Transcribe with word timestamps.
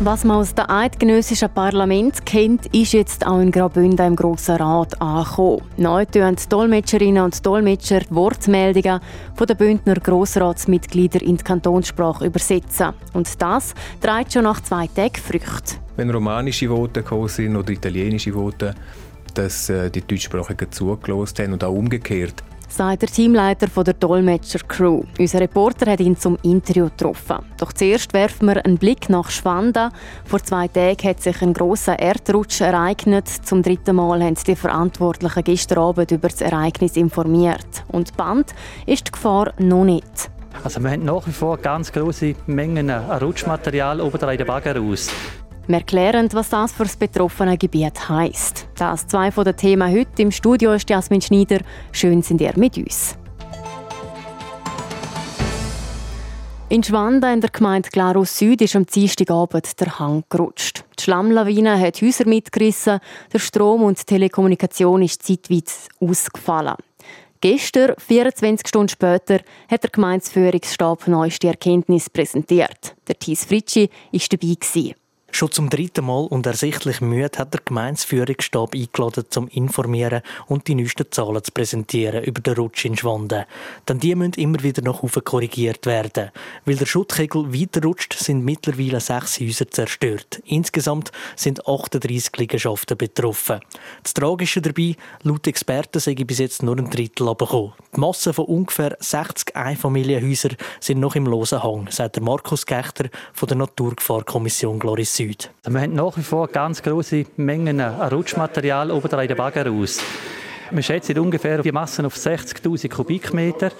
Was 0.00 0.24
man 0.24 0.36
aus 0.36 0.54
dem 0.54 0.68
eidgenössischen 0.68 1.48
Parlament 1.48 2.26
kennt, 2.26 2.66
ist 2.74 2.92
jetzt 2.92 3.26
auch 3.26 3.40
in 3.40 3.50
Graubünden 3.50 4.06
im 4.06 4.14
Grossen 4.14 4.56
Rat 4.56 5.00
angekommen. 5.00 5.62
Neu 5.78 6.04
tun 6.04 6.36
die 6.36 6.48
Dolmetscherinnen 6.50 7.24
und 7.24 7.46
Dolmetscher 7.46 8.00
die 8.00 8.14
Wortmeldungen 8.14 9.00
der 9.40 9.54
Bündner 9.54 9.94
Grossratsmitglieder 9.94 11.22
in 11.22 11.38
die 11.38 11.44
Kantonssprache 11.44 12.26
übersetzen. 12.26 12.92
Und 13.14 13.40
das 13.40 13.74
trägt 14.02 14.34
schon 14.34 14.44
nach 14.44 14.60
zwei 14.60 14.86
Tagen 14.86 15.16
Früchte. 15.16 15.76
Wenn 15.96 16.10
romanische 16.10 16.68
Voten 16.68 17.02
gekommen 17.02 17.28
sind 17.28 17.56
oder 17.56 17.70
italienische 17.70 18.34
Voten, 18.34 18.74
dass 19.32 19.70
äh, 19.70 19.90
die 19.90 20.02
Deutschsprachigen 20.02 20.70
zugelassen 20.70 21.44
haben 21.44 21.52
und 21.54 21.64
auch 21.64 21.72
umgekehrt 21.72 22.44
sagt 22.68 23.02
der 23.02 23.08
Teamleiter 23.08 23.66
der 23.82 23.94
Dolmetscher-Crew. 23.94 25.02
Unser 25.18 25.40
Reporter 25.40 25.90
hat 25.90 26.00
ihn 26.00 26.16
zum 26.16 26.38
Interview 26.42 26.86
getroffen. 26.86 27.38
Doch 27.58 27.72
zuerst 27.72 28.12
werfen 28.12 28.48
wir 28.48 28.64
einen 28.64 28.78
Blick 28.78 29.08
nach 29.08 29.30
Schwanda. 29.30 29.90
Vor 30.24 30.42
zwei 30.42 30.68
Tagen 30.68 31.08
hat 31.08 31.22
sich 31.22 31.40
ein 31.42 31.52
grosser 31.52 31.98
Erdrutsch 31.98 32.60
ereignet. 32.60 33.28
Zum 33.28 33.62
dritten 33.62 33.96
Mal 33.96 34.22
haben 34.22 34.36
die 34.46 34.56
Verantwortlichen 34.56 35.44
gestern 35.44 35.78
Abend 35.78 36.10
über 36.10 36.28
das 36.28 36.40
Ereignis 36.40 36.96
informiert. 36.96 37.84
Und 37.88 38.16
Band 38.16 38.54
ist 38.86 39.08
die 39.08 39.12
Gefahr 39.12 39.52
noch 39.58 39.84
nicht. 39.84 40.30
Also 40.64 40.82
wir 40.82 40.90
haben 40.90 41.04
nach 41.04 41.26
wie 41.26 41.32
vor 41.32 41.58
ganz 41.58 41.92
große 41.92 42.34
Mengen 42.46 42.90
Rutschmaterial 42.90 44.00
oben 44.00 44.28
in 44.30 44.38
den 44.38 44.46
Bagger 44.46 44.80
aus. 44.80 45.10
Wir 45.68 45.78
erklären, 45.78 46.28
was 46.32 46.50
das 46.50 46.70
für 46.70 46.84
das 46.84 46.96
betroffene 46.96 47.58
Gebiet 47.58 48.08
heisst. 48.08 48.68
Das 48.76 49.08
zwei 49.08 49.32
von 49.32 49.44
den 49.44 49.56
Themen 49.56 49.92
heute. 49.92 50.22
Im 50.22 50.30
Studio 50.30 50.72
ist 50.72 50.88
Jasmin 50.88 51.20
Schneider. 51.20 51.58
Schön 51.90 52.22
sind 52.22 52.40
ihr 52.40 52.52
mit 52.56 52.78
uns. 52.78 53.16
In 56.68 56.84
Schwanda 56.84 57.32
in 57.32 57.40
der 57.40 57.50
Gemeinde 57.50 57.88
Glarus 57.90 58.38
Süd 58.38 58.60
ist 58.62 58.76
am 58.76 58.86
Dienstagabend 58.86 59.80
der 59.80 59.98
Hang 59.98 60.22
gerutscht. 60.28 60.84
Die 61.00 61.02
Schlammlawine 61.02 61.80
hat 61.80 62.00
Häuser 62.00 62.28
mitgerissen, 62.28 63.00
der 63.32 63.38
Strom 63.40 63.82
und 63.82 63.98
die 63.98 64.04
Telekommunikation 64.04 65.02
ist 65.02 65.24
zeitweit 65.24 65.72
ausgefallen. 66.00 66.76
Gestern, 67.40 67.94
24 67.98 68.68
Stunden 68.68 68.88
später, 68.88 69.40
hat 69.68 69.82
der 69.82 69.90
Gemeindeführungsstab 69.90 71.08
neueste 71.08 71.48
Erkenntnis 71.48 72.08
präsentiert. 72.08 72.94
Der 73.08 73.18
Thies 73.18 73.44
Fritschi 73.44 73.90
war 74.12 74.20
dabei. 74.30 74.94
Schon 75.36 75.52
zum 75.52 75.68
dritten 75.68 76.06
Mal 76.06 76.28
und 76.28 76.46
ersichtlich 76.46 77.02
müde 77.02 77.38
hat 77.38 77.52
der 77.52 77.60
Gemeinsführungsstab 77.62 78.72
eingeladen, 78.74 79.26
zum 79.28 79.48
informieren 79.48 80.22
und 80.46 80.66
die 80.66 80.74
neuesten 80.74 81.12
Zahlen 81.12 81.44
zu 81.44 81.52
präsentieren 81.52 82.24
über 82.24 82.40
den 82.40 82.54
Rutsch 82.54 82.86
in 82.86 82.96
Schwanden. 82.96 83.44
Denn 83.86 83.98
die 84.00 84.14
müssen 84.14 84.40
immer 84.40 84.62
wieder 84.62 84.80
noch 84.80 85.02
korrigiert 85.24 85.84
werden. 85.84 86.30
Weil 86.64 86.76
der 86.76 86.86
Schuttkegel 86.86 87.52
weiterrutscht, 87.52 88.14
sind 88.14 88.46
mittlerweile 88.46 88.98
sechs 88.98 89.38
Häuser 89.38 89.70
zerstört. 89.70 90.40
Insgesamt 90.46 91.12
sind 91.36 91.68
38 91.68 92.34
Liegenschaften 92.38 92.96
betroffen. 92.96 93.60
Das 94.04 94.14
Tragische 94.14 94.62
dabei, 94.62 94.96
laut 95.22 95.46
Experten 95.46 96.00
sei 96.00 96.14
bis 96.14 96.38
jetzt 96.38 96.62
nur 96.62 96.78
ein 96.78 96.88
Drittel 96.88 97.28
abgekommen. 97.28 97.74
Die 97.94 98.00
Masse 98.00 98.32
von 98.32 98.46
ungefähr 98.46 98.96
60 99.00 99.54
Einfamilienhäusern 99.54 100.56
sind 100.80 101.00
noch 101.00 101.14
im 101.14 101.26
losen 101.26 101.62
Hang, 101.62 101.90
sagt 101.90 102.18
Markus 102.22 102.64
Gechter 102.64 103.10
von 103.34 103.48
der 103.48 103.58
Naturgefahrkommission 103.58 104.78
Gloris 104.78 105.14
Süd. 105.14 105.25
Süd. 105.26 105.50
Wir 105.66 105.80
haben 105.80 105.94
nach 105.94 106.16
wie 106.16 106.22
vor 106.22 106.48
ganz 106.48 106.82
große 106.82 107.26
Mengen 107.36 107.80
Rutschmaterial 107.80 108.90
oben 108.92 109.20
in 109.20 109.28
den 109.28 109.36
Bagger 109.36 109.70
aus. 109.70 109.98
Man 110.70 110.82
schätzt 110.82 111.16
ungefähr 111.16 111.62
die 111.62 111.72
Massen 111.72 112.06
auf 112.06 112.16
60.000 112.16 112.88
Kubikmeter. 112.88 113.70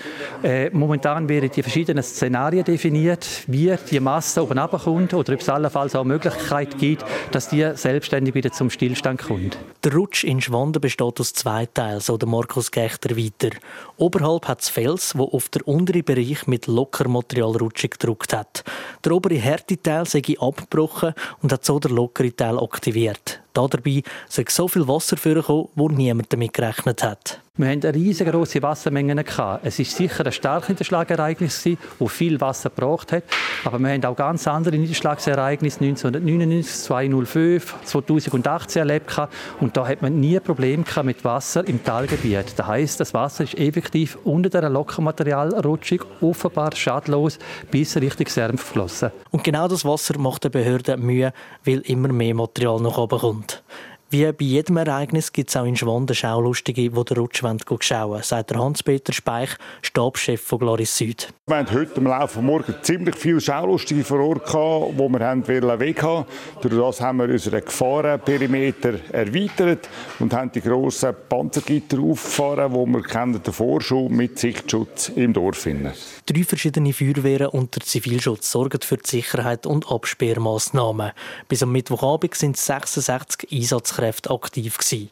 Äh, 0.43 0.71
momentan 0.71 1.29
werden 1.29 1.51
die 1.55 1.63
verschiedenen 1.63 2.03
Szenarien 2.03 2.65
definiert, 2.65 3.27
wie 3.47 3.75
die 3.91 4.01
Masse 4.01 4.43
oben 4.43 4.59
runterkommt 4.59 5.15
oder 5.15 5.33
ob 5.35 5.41
es 5.41 5.49
allenfalls 5.49 5.97
auch 5.97 6.05
Möglichkeit 6.05 6.79
gibt, 6.79 7.05
dass 7.33 7.49
die 7.49 7.69
selbstständig 7.75 8.35
wieder 8.35 8.53
zum 8.53 8.71
Stillstand 8.71 9.23
kommt. 9.23 9.59
Der 9.85 9.95
Rutsch 9.95 10.25
in 10.25 10.41
Schwanden 10.41 10.81
besteht 10.81 11.21
aus 11.21 11.33
zwei 11.33 11.67
Teilen, 11.67 12.01
so 12.01 12.17
der 12.17 12.29
Markus 12.29 12.71
Gechter 12.71 13.17
weiter. 13.17 13.57
Oberhalb 13.97 14.49
hat 14.49 14.63
es 14.63 14.69
Fels, 14.69 15.17
wo 15.17 15.25
auf 15.25 15.49
der 15.49 15.67
untere 15.67 16.03
Bereich 16.03 16.47
mit 16.47 16.67
Lockermaterial 16.67 17.57
Rutschig 17.57 17.93
gedruckt 17.93 18.33
hat. 18.33 18.65
Der 19.05 19.13
obere 19.13 19.37
Härteteil 19.37 20.07
sei 20.07 20.23
abgebrochen 20.39 21.15
und 21.43 21.53
hat 21.53 21.65
so 21.65 21.79
der 21.79 21.91
lockere 21.91 22.35
Teil 22.35 22.59
aktiviert. 22.59 23.41
Dabei 23.57 24.03
sei 24.29 24.45
so 24.49 24.69
viel 24.69 24.87
Wasser 24.87 25.17
vorgekommen, 25.17 25.69
wo 25.75 25.89
niemand 25.89 26.33
damit 26.33 26.53
gerechnet 26.53 27.03
hat. 27.03 27.41
Wir 27.59 27.71
hatten 27.71 27.87
riesengroße 27.87 28.61
Wassermengen. 28.61 29.17
Es 29.19 29.39
war 29.39 29.61
sicher 29.65 30.27
ein 30.27 30.33
starkes 30.33 30.69
Niederschlagereignis, 30.69 31.67
das 31.99 32.13
viel 32.13 32.39
Wasser 32.39 32.69
gebraucht 32.69 33.13
hat. 33.13 33.25
Aber 33.65 33.79
wir 33.79 33.89
haben 33.89 34.05
auch 34.05 34.15
ganz 34.15 34.47
andere 34.47 34.77
Niederschlagsereignisse 34.77 35.81
1999, 35.81 36.71
2005, 36.85 37.75
2018 37.85 38.81
erlebt. 38.81 39.19
Und 39.59 39.75
da 39.75 39.89
hat 39.89 40.03
man 40.03 40.21
nie 40.21 40.39
Probleme 40.39 40.85
mit 41.05 41.25
Wasser 41.25 41.67
im 41.67 41.83
Talgebiet. 41.83 42.53
Das 42.59 42.67
heisst, 42.67 43.01
das 43.01 43.15
Wasser 43.15 43.45
ist 43.45 43.57
effektiv 43.57 44.19
unter 44.25 44.51
der 44.51 44.69
Lockermaterialrutschung 44.69 46.01
offenbar 46.21 46.77
schadlos 46.77 47.39
bis 47.71 47.97
Richtung 47.97 48.27
Sermpf 48.27 48.67
geflossen. 48.67 49.13
Und 49.31 49.45
genau 49.45 49.67
das 49.67 49.83
Wasser 49.83 50.19
macht 50.19 50.45
den 50.45 50.51
Behörden 50.51 51.01
Mühe, 51.01 51.33
weil 51.65 51.79
immer 51.87 52.09
mehr 52.09 52.35
Material 52.35 52.83
noch 52.83 52.99
oben 52.99 53.19
kommt. 53.19 53.63
Wie 54.09 54.23
bei 54.31 54.45
jedem 54.45 54.77
Ereignis 54.77 55.33
gibt 55.33 55.51
es 55.51 55.57
auch 55.57 55.65
in 55.65 55.75
Schwanden 55.75 56.15
Schaulustige, 56.15 56.83
die 56.83 56.91
den 56.91 57.17
Rutsch 57.17 57.39
schauen 57.41 57.59
wollen, 57.69 58.23
sagt 58.23 58.55
Hans-Peter 58.55 59.13
Speich, 59.13 59.51
Stabschef 59.83 60.41
von 60.41 60.61
Gloris 60.61 60.97
Süd. 60.97 61.35
Wir 61.49 61.57
hatten 61.57 61.75
heute 61.75 61.95
im 61.97 62.07
Laufe 62.07 62.37
des 62.37 62.45
Morgens 62.45 62.77
ziemlich 62.83 63.17
viele 63.17 63.41
Schaulustige 63.41 64.05
vor 64.05 64.21
Ort, 64.21 64.49
die 64.49 65.13
wir 65.13 65.27
haben 65.27 65.49
weg 65.49 66.03
haben 66.05 66.25
Durch 66.63 66.77
das 66.77 67.01
haben 67.01 67.19
wir 67.19 67.25
unseren 67.29 67.65
Gefahrenperimeter 67.65 68.95
erweitert 69.13 69.89
und 70.21 70.33
haben 70.33 70.53
die 70.53 70.61
grossen 70.61 71.13
Panzergitter 71.29 71.99
aufgefahren, 71.99 72.73
die 72.73 72.93
wir 72.93 73.03
kennen, 73.03 73.43
den 73.43 73.53
Vorschub 73.53 74.09
mit 74.09 74.39
Sichtschutz 74.39 75.09
im 75.17 75.33
Dorf 75.33 75.59
finden. 75.59 75.93
Drei 76.27 76.45
verschiedene 76.45 76.93
Feuerwehren 76.93 77.49
und 77.49 77.75
der 77.75 77.83
Zivilschutz 77.83 78.53
sorgen 78.53 78.81
für 78.83 78.99
die 78.99 79.11
Sicherheit 79.11 79.67
und 79.67 79.91
Absperrmaßnahmen. 79.91 81.11
Bis 81.49 81.65
am 81.65 81.73
Mittwochabend 81.73 82.37
sind 82.37 82.57
66 82.57 83.51
Einsatzkräfte 83.53 83.96
Rettungskräfte 83.99 84.31
aktiv 84.31 84.79
gewesen. 84.79 85.11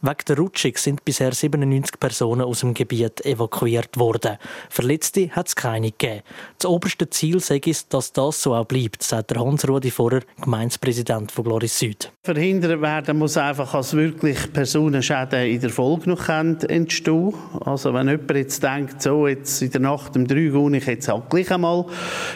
Wegen 0.00 0.16
der 0.28 0.36
Rutschung 0.38 0.74
sind 0.76 1.04
bisher 1.04 1.32
97 1.32 1.98
Personen 1.98 2.42
aus 2.42 2.60
dem 2.60 2.72
Gebiet 2.72 3.26
evakuiert 3.26 3.98
worden. 3.98 4.36
Verletzte 4.70 5.28
hat 5.30 5.48
es 5.48 5.56
keine 5.56 5.90
gegeben. 5.90 6.22
Das 6.56 6.70
oberste 6.70 7.10
Ziel 7.10 7.40
sei 7.40 7.60
es, 7.66 7.88
dass 7.88 8.12
das 8.12 8.40
so 8.40 8.54
auch 8.54 8.64
bleibt, 8.64 9.02
sagt 9.02 9.36
Hans-Rudi 9.36 9.90
Vorer, 9.90 10.20
Gemeindepräsident 10.40 11.32
von 11.32 11.42
Gloris 11.42 11.80
Süd. 11.80 12.12
Verhindert 12.22 12.80
werden 12.80 13.18
muss 13.18 13.36
einfach, 13.36 13.72
dass 13.72 13.92
wirklich 13.94 14.52
Personenschäden 14.52 15.48
in 15.48 15.60
der 15.60 15.70
Folge 15.70 16.10
noch 16.10 16.28
entstehen 16.28 17.34
Also 17.64 17.92
wenn 17.92 18.06
jemand 18.06 18.30
jetzt 18.36 18.62
denkt, 18.62 19.02
so 19.02 19.26
jetzt 19.26 19.60
in 19.62 19.72
der 19.72 19.80
Nacht 19.80 20.14
um 20.14 20.28
drei 20.28 20.48
gehe 20.48 20.76
ich 20.76 20.86
jetzt 20.86 21.08
halt 21.08 21.28
gleich 21.28 21.50
einmal 21.50 21.86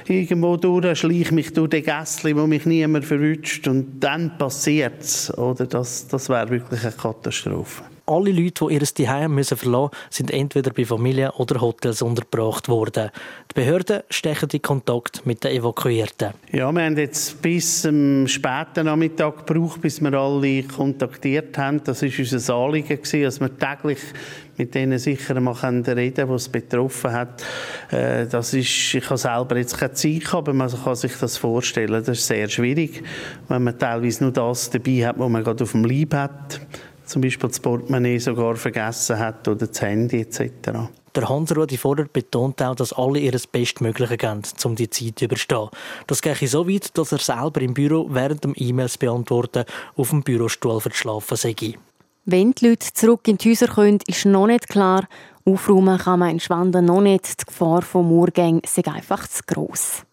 irgendwo 0.09 0.57
durch, 0.57 0.99
schleiche 0.99 1.33
mich 1.33 1.53
durch 1.53 1.71
den 1.71 1.85
Gässli, 1.85 2.37
wo 2.37 2.49
mich 2.49 2.67
niemand 2.67 3.05
verwünscht 3.05 3.69
und 3.69 4.01
dann 4.01 4.37
passiert 4.37 5.01
es. 5.01 5.33
Das, 5.69 6.09
das 6.09 6.29
wäre 6.29 6.51
wirklich 6.51 6.83
eine 6.83 6.91
Katastrophe. 6.91 7.52
Katastrophe. 7.53 7.85
Alle 8.05 8.33
Leute, 8.33 8.67
die 8.67 8.75
ihr 8.75 8.83
Zuhause 8.83 9.57
verlassen 9.57 9.91
müssen, 9.91 9.91
sind 10.11 10.31
entweder 10.33 10.73
bei 10.73 10.85
Familien 10.85 11.31
oder 11.31 11.61
Hotels 11.61 12.03
untergebracht 12.03 12.69
worden. 12.69 13.11
Die 13.51 13.55
Behörden 13.55 14.03
stechen 14.11 14.49
in 14.53 14.61
Kontakt 14.61 15.25
mit 15.25 15.45
den 15.45 15.53
Evakuierten. 15.53 16.33
Ja, 16.51 16.73
wir 16.73 16.83
haben 16.83 16.97
jetzt 16.97 17.41
bis 17.41 17.87
am 17.87 18.27
späten 18.27 18.87
Nachmittag 18.87 19.47
gebraucht, 19.47 19.81
bis 19.81 20.01
wir 20.01 20.13
alle 20.15 20.65
kontaktiert 20.65 21.57
haben. 21.57 21.83
Das 21.85 22.03
war 22.03 22.11
unser 22.19 22.55
Anliegen, 22.55 22.99
dass 23.23 23.41
wir 23.41 23.57
täglich 23.57 24.01
mit 24.57 24.75
denen 24.75 24.99
sicher 24.99 25.41
mal 25.41 25.53
reden 25.53 25.85
können, 25.85 26.13
die 26.15 26.35
es 26.35 26.49
betroffen 26.49 27.13
hat. 27.13 27.43
Äh, 27.91 28.27
das 28.27 28.53
ist, 28.53 28.95
ich 28.95 29.05
habe 29.09 29.17
selber 29.17 29.57
jetzt 29.57 29.79
keine 29.79 29.93
Zeit, 29.95 30.35
aber 30.35 30.53
man 30.53 30.71
kann 30.71 30.95
sich 30.95 31.13
das 31.19 31.39
vorstellen. 31.39 32.05
Das 32.05 32.09
ist 32.19 32.27
sehr 32.27 32.49
schwierig, 32.49 33.03
wenn 33.49 33.65
man 33.65 33.79
teilweise 33.79 34.25
nur 34.25 34.33
das 34.33 34.69
dabei 34.69 35.07
hat, 35.07 35.19
was 35.19 35.31
man 35.31 35.43
gerade 35.43 35.65
auf 35.65 35.73
dem 35.73 35.85
Leib 35.85 36.13
hat 36.13 36.61
zum 37.05 37.23
Beispiel 37.23 37.49
das 37.49 37.61
Portemonnaie 37.61 38.19
sogar 38.19 38.57
vergessen 38.57 39.19
hat 39.19 39.47
oder 39.49 39.67
das 39.67 39.81
Handy 39.81 40.21
etc. 40.21 40.71
Der 41.15 41.29
Hans-Rudi 41.29 41.77
Vorer 41.77 42.07
betont 42.11 42.63
auch, 42.63 42.75
dass 42.75 42.93
alle 42.95 43.19
ihr 43.19 43.33
das 43.33 43.47
Bestmögliche 43.47 44.17
geben, 44.17 44.43
um 44.65 44.77
die 44.77 44.89
Zeit 44.89 45.19
zu 45.19 45.27
überstehen. 45.27 45.69
Das 46.07 46.23
gehe 46.23 46.35
so 46.49 46.67
weit, 46.67 46.97
dass 46.97 47.13
er 47.13 47.19
selber 47.19 47.61
im 47.61 47.75
Büro 47.75 48.07
während 48.11 48.45
dem 48.45 48.55
E-Mails 48.57 48.97
beantworten 48.97 49.65
auf 49.97 50.11
dem 50.11 50.23
Bürostuhl 50.23 50.81
verschlafen 50.81 51.37
sei. 51.37 51.55
Wenn 52.25 52.53
die 52.53 52.69
Leute 52.69 52.93
zurück 52.95 53.29
in 53.29 53.37
die 53.37 53.51
Häuser 53.51 53.67
können, 53.67 53.99
ist 54.07 54.25
noch 54.25 54.47
nicht 54.47 54.69
klar. 54.69 55.07
Aufräumen 55.45 55.99
kann 55.99 56.21
man 56.21 56.31
in 56.31 56.41
Schwanden 56.41 56.87
noch 56.87 57.01
nicht. 57.01 57.41
Die 57.41 57.45
Gefahr 57.47 57.83
von 57.83 58.07
Murgängen 58.07 58.61
ist 58.61 58.79
einfach 58.89 59.27
zu 59.27 59.43
gross. 59.47 60.05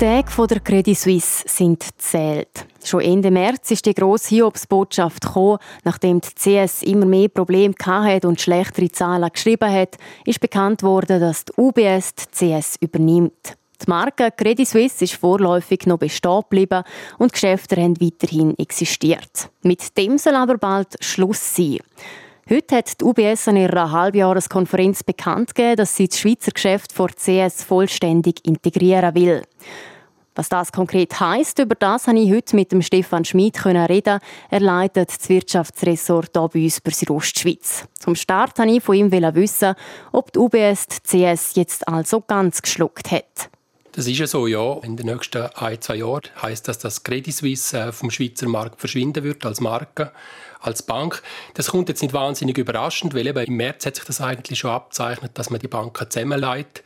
Die 0.00 0.04
Tage 0.04 0.46
der 0.46 0.60
Credit 0.60 0.96
Suisse 0.96 1.42
sind 1.48 1.84
zählt. 2.00 2.66
Schon 2.84 3.00
Ende 3.00 3.32
März 3.32 3.72
ist 3.72 3.84
die 3.84 3.94
grosse 3.94 4.28
Hiobsbotschaft 4.28 5.24
gekommen, 5.24 5.58
nachdem 5.82 6.20
die 6.20 6.28
CS 6.62 6.84
immer 6.84 7.04
mehr 7.04 7.28
Probleme 7.28 7.74
hatte 7.84 8.28
und 8.28 8.40
schlechtere 8.40 8.92
Zahlen 8.92 9.28
geschrieben 9.32 9.68
hat, 9.68 9.96
ist 10.24 10.38
bekannt 10.38 10.84
worden, 10.84 11.18
dass 11.18 11.46
die 11.46 11.52
UBS 11.56 12.14
die 12.14 12.58
CS 12.58 12.76
übernimmt. 12.80 13.56
Die 13.82 13.88
Marke 13.90 14.30
Credit 14.30 14.68
Suisse 14.68 15.02
ist 15.02 15.14
vorläufig 15.14 15.84
noch 15.86 15.98
bestehen 15.98 16.42
geblieben 16.42 16.84
und 17.18 17.32
Geschäfte 17.32 17.74
haben 17.74 18.00
weiterhin 18.00 18.56
existiert. 18.56 19.50
Mit 19.64 19.98
dem 19.98 20.16
soll 20.16 20.36
aber 20.36 20.58
bald 20.58 20.94
Schluss 21.00 21.56
sein. 21.56 21.78
Heute 22.50 22.76
hat 22.76 22.98
die 22.98 23.04
UBS 23.04 23.46
an 23.48 23.58
ihrer 23.58 23.92
Halbjahreskonferenz 23.92 25.02
bekannt 25.02 25.54
gegeben, 25.54 25.76
dass 25.76 25.94
sie 25.94 26.08
das 26.08 26.18
Schweizer 26.18 26.50
Geschäft 26.50 26.94
vor 26.94 27.08
CS 27.08 27.62
vollständig 27.62 28.40
integrieren 28.46 29.14
will. 29.14 29.42
Was 30.34 30.48
das 30.48 30.72
konkret 30.72 31.20
heißt, 31.20 31.58
über 31.58 31.74
das 31.74 32.06
habe 32.06 32.18
ich 32.18 32.32
heute 32.32 32.56
mit 32.56 32.72
dem 32.72 32.80
Stefan 32.80 33.26
Schmid 33.26 33.62
reden. 33.66 34.20
Er 34.48 34.60
leitet 34.60 35.10
das 35.10 35.28
Wirtschaftsressort 35.28 36.30
hier 36.32 36.48
bei 36.48 36.64
uns 36.64 36.80
bei 36.80 36.90
Südostschweiz. 36.90 37.86
Zum 37.98 38.14
Start 38.14 38.58
wollte 38.58 38.72
ich 38.72 38.82
von 38.82 38.94
ihm 38.94 39.12
wissen, 39.12 39.74
ob 40.12 40.32
die 40.32 40.38
UBS 40.38 40.86
die 40.86 41.24
CS 41.34 41.54
jetzt 41.54 41.86
also 41.86 42.22
ganz 42.22 42.62
geschluckt 42.62 43.10
hat. 43.10 43.50
Das 43.98 44.06
ist 44.06 44.16
ja 44.16 44.28
so, 44.28 44.46
ja. 44.46 44.78
In 44.84 44.96
den 44.96 45.06
nächsten 45.06 45.42
ein, 45.56 45.80
zwei 45.80 45.96
Jahren 45.96 46.22
heißt 46.40 46.68
das, 46.68 46.78
dass 46.78 47.02
Credit 47.02 47.34
Suisse 47.34 47.76
äh, 47.76 47.90
vom 47.90 48.12
Schweizer 48.12 48.46
Markt 48.46 48.78
verschwinden 48.78 49.24
wird 49.24 49.44
als 49.44 49.60
Marke 49.60 50.12
als 50.60 50.84
Bank. 50.84 51.20
Das 51.54 51.70
kommt 51.70 51.88
jetzt 51.88 52.02
nicht 52.02 52.14
wahnsinnig 52.14 52.56
überraschend, 52.58 53.12
weil 53.12 53.26
eben 53.26 53.44
im 53.44 53.56
März 53.56 53.86
hat 53.86 53.96
sich 53.96 54.04
das 54.04 54.20
eigentlich 54.20 54.60
schon 54.60 54.70
abzeichnet, 54.70 55.32
dass 55.34 55.50
man 55.50 55.58
die 55.58 55.66
Banken 55.66 56.08
zusammenleitet. 56.08 56.84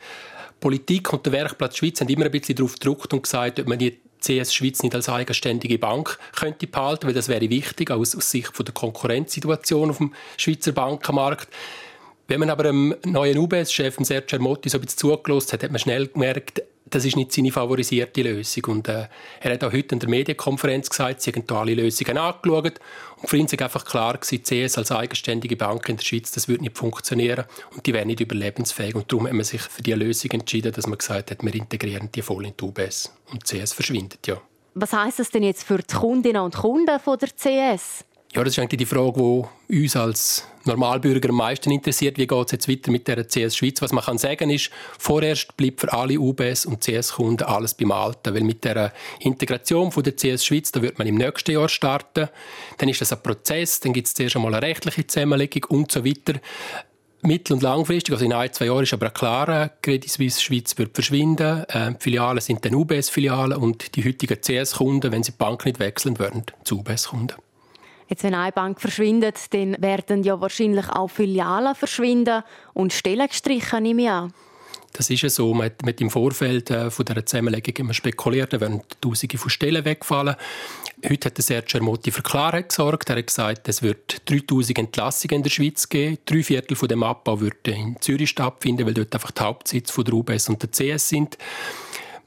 Politik 0.59 1.13
und 1.13 1.23
der 1.27 1.33
Werkplatz 1.33 1.77
Schweiz 1.77 2.01
haben 2.01 2.09
immer 2.09 2.25
ein 2.25 2.31
bisschen 2.31 2.55
darauf 2.55 2.73
gedruckt 2.73 3.13
und 3.13 3.21
gesagt, 3.21 3.59
ob 3.59 3.67
man 3.67 3.77
die 3.77 3.99
CS 4.19 4.51
Schweiz 4.51 4.81
nicht 4.81 4.95
als 4.95 5.07
eigenständige 5.07 5.77
Bank 5.77 6.17
könnte 6.35 6.65
behalten, 6.65 7.05
weil 7.05 7.13
das 7.13 7.27
wäre 7.27 7.47
wichtig 7.47 7.91
aus, 7.91 8.15
aus 8.15 8.31
Sicht 8.31 8.55
von 8.55 8.65
der 8.65 8.73
Konkurrenzsituation 8.73 9.91
auf 9.91 9.99
dem 9.99 10.15
Schweizer 10.35 10.71
Bankenmarkt. 10.71 11.47
Wenn 12.27 12.39
man 12.39 12.49
aber 12.49 12.63
dem 12.63 12.95
neuen 13.05 13.37
UBS-Chef, 13.37 13.97
Sergio 13.99 14.37
Ermotti, 14.37 14.69
so 14.69 14.79
ein 14.79 14.81
bisschen 14.81 14.97
zugelassen 14.97 15.51
hat, 15.51 15.63
hat 15.63 15.71
man 15.71 15.79
schnell 15.79 16.07
gemerkt, 16.07 16.63
das 16.85 17.05
ist 17.05 17.15
nicht 17.15 17.31
seine 17.31 17.51
favorisierte 17.51 18.21
Lösung. 18.21 18.65
Und 18.65 18.87
äh, 18.87 19.07
er 19.39 19.53
hat 19.53 19.63
auch 19.63 19.71
heute 19.71 19.95
in 19.95 19.99
der 19.99 20.09
Medienkonferenz 20.09 20.89
gesagt, 20.89 21.21
sie 21.21 21.31
haben 21.31 21.43
alle 21.55 21.73
Lösungen 21.73 22.17
angeschaut. 22.17 22.79
Und 23.21 23.29
für 23.29 23.37
ihn 23.37 23.51
war 23.51 23.61
einfach 23.61 23.85
klar, 23.85 24.19
die 24.29 24.41
CS 24.41 24.77
als 24.77 24.91
eigenständige 24.91 25.55
Bank 25.55 25.87
in 25.89 25.97
der 25.97 26.03
Schweiz, 26.03 26.31
das 26.31 26.47
würde 26.47 26.63
nicht 26.63 26.77
funktionieren 26.77 27.45
und 27.73 27.85
die 27.85 27.93
wäre 27.93 28.05
nicht 28.05 28.19
überlebensfähig. 28.19 28.95
Und 28.95 29.11
darum 29.11 29.27
hat 29.27 29.33
man 29.33 29.43
sich 29.43 29.61
für 29.61 29.81
die 29.81 29.93
Lösung 29.93 30.31
entschieden, 30.31 30.71
dass 30.71 30.87
man 30.87 30.97
gesagt 30.97 31.31
hat, 31.31 31.43
wir 31.43 31.55
integrieren 31.55 32.09
die 32.13 32.21
voll 32.21 32.45
in 32.45 32.53
die 32.59 32.63
UBS. 32.63 33.13
Und 33.31 33.45
CS 33.45 33.73
verschwindet, 33.73 34.27
ja. 34.27 34.41
Was 34.75 34.91
heißt 34.91 35.19
das 35.19 35.29
denn 35.29 35.43
jetzt 35.43 35.63
für 35.63 35.77
die 35.77 35.95
Kundinnen 35.95 36.41
und 36.41 36.55
Kunden 36.55 36.99
von 36.99 37.17
der 37.17 37.29
CS? 37.29 38.05
Ja, 38.35 38.43
das 38.43 38.53
ist 38.53 38.59
eigentlich 38.59 38.79
die 38.79 38.85
Frage, 38.87 39.47
die 39.69 39.83
uns 39.83 39.95
als 39.95 40.47
Normalbürger 40.65 41.29
am 41.29 41.35
meisten 41.35 41.69
interessiert. 41.69 42.17
Wie 42.17 42.25
geht 42.25 42.45
es 42.47 42.51
jetzt 42.51 42.67
weiter 42.67 42.89
mit 42.89 43.07
der 43.07 43.27
CS 43.27 43.55
Schweiz? 43.55 43.79
Was 43.79 43.91
man 43.91 44.03
kann 44.03 44.17
sagen 44.17 44.49
ist, 44.49 44.71
vorerst 44.97 45.55
bleibt 45.55 45.81
für 45.81 45.93
alle 45.93 46.19
UBS 46.19 46.65
und 46.65 46.83
CS-Kunden 46.83 47.43
alles 47.43 47.75
beim 47.75 47.91
Alten. 47.91 48.33
Weil 48.33 48.41
mit 48.41 48.63
der 48.63 48.91
Integration 49.19 49.91
von 49.91 50.01
der 50.01 50.15
CS 50.15 50.45
Schweiz, 50.45 50.71
da 50.71 50.81
wird 50.81 50.97
man 50.97 51.07
im 51.07 51.13
nächsten 51.13 51.51
Jahr 51.51 51.69
starten. 51.69 52.27
Dann 52.79 52.89
ist 52.89 53.01
das 53.01 53.13
ein 53.13 53.21
Prozess, 53.21 53.81
dann 53.81 53.93
gibt 53.93 54.07
es 54.07 54.15
zuerst 54.15 54.35
einmal 54.35 54.55
eine 54.55 54.65
rechtliche 54.65 55.05
Zusammenlegung 55.05 55.65
und 55.65 55.91
so 55.91 56.03
weiter. 56.03 56.39
Mittel- 57.21 57.53
und 57.53 57.61
langfristig, 57.61 58.13
also 58.13 58.25
in 58.25 58.33
ein, 58.33 58.51
zwei 58.51 58.65
Jahren 58.65 58.83
ist 58.83 58.93
aber 58.93 59.11
klar, 59.11 59.69
Credit 59.83 60.09
Suisse 60.09 60.41
Schweiz 60.41 60.75
wird 60.79 60.95
verschwinden. 60.95 61.65
Äh, 61.69 61.91
die 61.91 61.97
Filialen 61.99 62.41
sind 62.41 62.65
dann 62.65 62.73
UBS-Filialen 62.73 63.57
und 63.59 63.95
die 63.95 64.03
heutigen 64.03 64.41
CS-Kunden, 64.41 65.11
wenn 65.11 65.21
sie 65.21 65.33
die 65.33 65.37
Bank 65.37 65.65
nicht 65.65 65.79
wechseln, 65.79 66.17
werden 66.17 66.43
zu 66.63 66.79
UBS-Kunden. 66.79 67.35
Jetzt, 68.07 68.23
wenn 68.23 68.35
eine 68.35 68.51
Bank 68.51 68.79
verschwindet, 68.81 69.53
dann 69.53 69.75
werden 69.81 70.23
ja 70.23 70.39
wahrscheinlich 70.39 70.89
auch 70.89 71.09
Filialen 71.09 71.75
verschwinden 71.75 72.43
und 72.73 72.93
Stellen 72.93 73.27
gestrichen, 73.27 73.83
nehme 73.83 74.01
ich 74.03 74.09
an. 74.09 74.33
Das 74.93 75.09
ist 75.09 75.23
ja 75.23 75.29
so. 75.29 75.53
Man 75.53 75.71
hat, 75.85 76.01
im 76.01 76.09
Vorfeld 76.09 76.69
äh, 76.69 76.91
von 76.91 77.05
dieser 77.05 77.25
Zusammenlegung 77.25 77.75
immer 77.77 77.93
spekuliert, 77.93 78.53
da 78.53 78.61
werden 78.61 78.81
Tausende 79.01 79.37
von 79.37 79.49
Stellen 79.49 79.83
wegfallen. 79.83 80.35
Heute 81.09 81.27
hat 81.27 81.37
der 81.37 81.43
Sergio 81.43 81.79
Ermotti 81.79 82.11
für 82.11 82.21
Klarheit 82.21 82.69
gesorgt. 82.69 83.09
Er 83.09 83.17
hat 83.17 83.27
gesagt, 83.27 83.67
es 83.67 83.81
wird 83.81 84.29
3000 84.29 84.77
Entlassungen 84.77 85.37
in 85.37 85.43
der 85.43 85.49
Schweiz 85.49 85.89
geben. 85.89 86.19
Drei 86.25 86.43
Viertel 86.43 86.75
von 86.75 86.87
dem 86.87 87.03
Abbau 87.03 87.41
würden 87.41 87.73
in 87.73 88.01
Zürich 88.01 88.29
stattfinden, 88.29 88.85
weil 88.85 88.93
dort 88.93 89.13
einfach 89.13 89.31
die 89.31 89.41
Hauptsitz 89.41 89.91
von 89.91 90.05
der 90.05 90.13
UBS 90.13 90.47
und 90.49 90.61
der 90.61 90.69
CS 90.69 91.09
sind. 91.09 91.37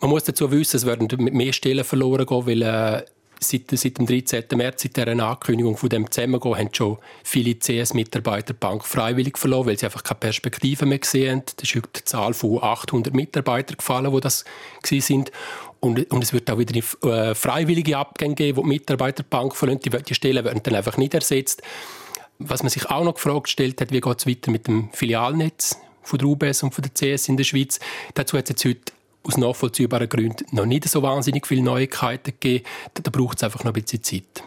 Man 0.01 0.11
muss 0.11 0.25
dazu 0.25 0.51
wissen, 0.51 0.77
es 0.77 0.85
werden 0.85 1.09
mehr 1.17 1.53
Stellen 1.53 1.85
verloren 1.85 2.27
gehen, 2.27 2.47
weil 2.47 2.63
äh, 2.63 3.05
seit, 3.41 3.71
seit 3.71 3.99
dem 3.99 4.07
13. 4.07 4.45
März, 4.55 4.83
seit 4.83 4.97
dieser 4.97 5.09
Ankündigung 5.09 5.77
von 5.77 5.89
dem 5.89 6.11
Zusammengehen, 6.11 6.57
haben 6.57 6.69
schon 6.73 6.99
viele 7.25 7.59
CS-Mitarbeiter 7.59 8.55
die 8.55 8.59
Bank 8.59 8.85
freiwillig 8.85 9.39
verloren, 9.39 9.67
weil 9.67 9.79
sie 9.79 9.87
einfach 9.87 10.03
keine 10.03 10.21
Perspektive 10.21 10.87
mehr 10.87 10.99
gesehen 10.99 11.39
haben. 11.39 11.43
Das 11.57 11.75
ist 11.75 11.75
die 11.75 12.05
Zahl 12.05 12.35
von 12.35 12.63
800 12.63 13.15
Mitarbeitern 13.15 13.77
gefallen, 13.77 14.13
die 14.13 14.21
das 14.21 14.45
sind. 14.85 15.31
Und, 15.81 16.11
und 16.11 16.23
es 16.23 16.33
wird 16.33 16.51
auch 16.51 16.59
wieder 16.59 16.77
äh, 16.77 17.35
freiwillige 17.35 17.99
Abgänge 17.99 18.35
geben, 18.35 18.57
wo 18.59 18.63
die 18.63 18.69
Mitarbeiter 18.69 19.23
die 19.23 19.29
Bank 19.29 19.55
verlassen. 19.55 19.81
Die, 19.81 19.91
die 19.91 20.15
Stellen 20.15 20.45
werden 20.45 20.63
dann 20.63 20.75
einfach 20.75 20.97
nicht 20.97 21.15
ersetzt. 21.15 21.63
Was 22.39 22.63
man 22.63 22.71
sich 22.71 22.87
auch 22.91 23.05
noch 23.05 23.15
gefragt 23.15 23.49
stellt 23.49 23.81
hat, 23.81 23.93
wie 23.93 24.01
geht 24.01 24.19
es 24.19 24.27
weiter 24.27 24.51
mit 24.51 24.67
dem 24.67 24.91
Filialnetz 24.93 25.79
von 26.03 26.19
der 26.19 26.29
UBS 26.29 26.63
und 26.63 26.75
von 26.75 26.85
der 26.85 26.93
CS 26.93 27.29
in 27.29 27.37
der 27.37 27.45
Schweiz. 27.45 27.81
Dazu 28.15 28.37
hat 28.39 28.45
es 28.45 28.51
jetzt 28.51 28.65
heute 28.65 28.96
aus 29.27 29.37
nachvollziehbaren 29.37 30.09
Gründen 30.09 30.45
noch 30.53 30.67
nicht 30.67 30.89
so 30.89 31.03
wahnsinnig 31.03 31.47
viele 31.47 31.63
Neuigkeiten 31.63 32.33
gegeben. 32.39 32.65
Da, 32.95 33.11
braucht 33.11 33.39
es 33.39 33.45
einfach 33.45 33.65
noch 33.65 33.73
ein 33.75 33.83
bisschen 33.83 34.03
Zeit. 34.03 34.43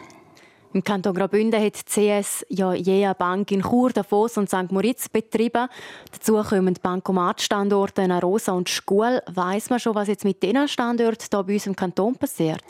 Im 0.72 0.84
Kanton 0.84 1.14
Graubünden 1.14 1.60
hat 1.60 1.74
die 1.74 2.18
CS 2.18 2.46
ja 2.48 2.72
je 2.72 3.04
eine 3.04 3.14
Bank 3.16 3.50
in 3.50 3.62
Chur, 3.62 3.90
Davos 3.90 4.36
und 4.36 4.48
St. 4.48 4.70
Moritz 4.70 5.08
betrieben. 5.08 5.68
Dazu 6.12 6.40
kommen 6.42 6.78
Bankomatstandorte 6.80 8.02
in 8.02 8.12
Arosa 8.12 8.52
und 8.52 8.68
Schkuhl. 8.68 9.20
Weiss 9.26 9.68
man 9.68 9.80
schon, 9.80 9.96
was 9.96 10.06
jetzt 10.06 10.24
mit 10.24 10.40
diesen 10.42 10.68
Standorten 10.68 11.26
hier 11.28 11.42
bei 11.42 11.54
uns 11.54 11.66
im 11.66 11.74
Kanton 11.74 12.14
passiert? 12.14 12.62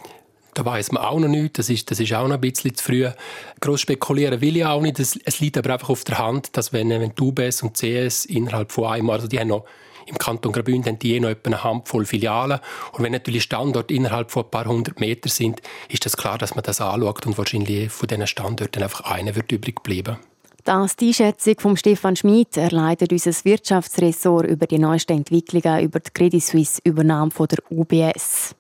Da 0.55 0.65
weiß 0.65 0.93
man 0.93 1.03
auch 1.03 1.21
noch 1.21 1.29
nicht. 1.29 1.59
Das 1.59 1.69
ist, 1.69 1.91
das 1.91 2.01
ist 2.01 2.13
auch 2.15 2.27
noch 2.27 2.35
ein 2.35 2.41
bisschen 2.41 2.75
zu 2.75 2.83
früh. 2.83 3.07
Gross 3.61 3.83
spekulieren 3.83 4.41
will 4.41 4.57
ich 4.57 4.65
auch 4.65 4.81
nicht. 4.81 4.99
Es, 4.99 5.19
es 5.25 5.41
liegt 5.41 5.59
aber 5.59 5.75
einfach 5.75 5.91
auf 5.91 6.03
der 6.05 6.19
Hand, 6.19 6.57
dass 6.57 6.73
wenn, 6.73 6.89
wenn 6.89 7.15
die 7.15 7.23
UBS 7.23 7.63
und 7.63 7.77
CS 7.77 8.25
innerhalb 8.25 8.73
von 8.73 8.87
einem 8.87 9.07
Jahr, 9.09 9.17
also 9.17 9.29
die 9.29 9.39
haben 9.39 9.49
noch 9.49 9.65
im 10.11 10.19
Kanton 10.19 10.53
Graubünden 10.53 10.99
die 10.99 11.15
eh 11.15 11.21
noch 11.21 11.31
etwa 11.31 11.51
eine 11.51 11.65
Handvoll 11.65 12.05
Filialen. 12.05 12.61
Und 12.93 13.05
wenn 13.05 13.13
natürlich 13.13 13.45
Standorte 13.45 13.95
innerhalb 13.95 14.31
von 14.31 14.45
ein 14.45 14.51
paar 14.51 14.67
hundert 14.67 15.01
Metern 15.01 15.31
sind, 15.31 15.63
ist 15.89 16.05
das 16.05 16.17
klar, 16.17 16.39
dass 16.39 16.55
man 16.55 16.65
das 16.65 16.81
anschaut 16.81 17.27
und 17.27 17.39
wahrscheinlich 17.39 17.91
von 17.91 18.09
diesen 18.09 18.27
Standorten 18.27 18.83
einfach 18.83 19.03
einer 19.03 19.35
wird 19.35 19.53
übrig 19.53 19.83
bleiben. 19.83 20.19
Das 20.65 20.97
die 20.97 21.09
Einschätzung 21.09 21.55
von 21.59 21.77
Stefan 21.77 22.17
Schmid. 22.17 22.57
Er 22.57 22.71
leitet 22.71 23.13
unser 23.13 23.33
Wirtschaftsressort 23.45 24.47
über 24.47 24.67
die 24.67 24.79
neuesten 24.79 25.17
Entwicklungen 25.17 25.83
über 25.83 26.01
die 26.01 26.11
Credit 26.11 26.43
Suisse 26.43 26.81
Übernahme 26.85 27.31
der 27.51 27.59
UBS. 27.71 28.55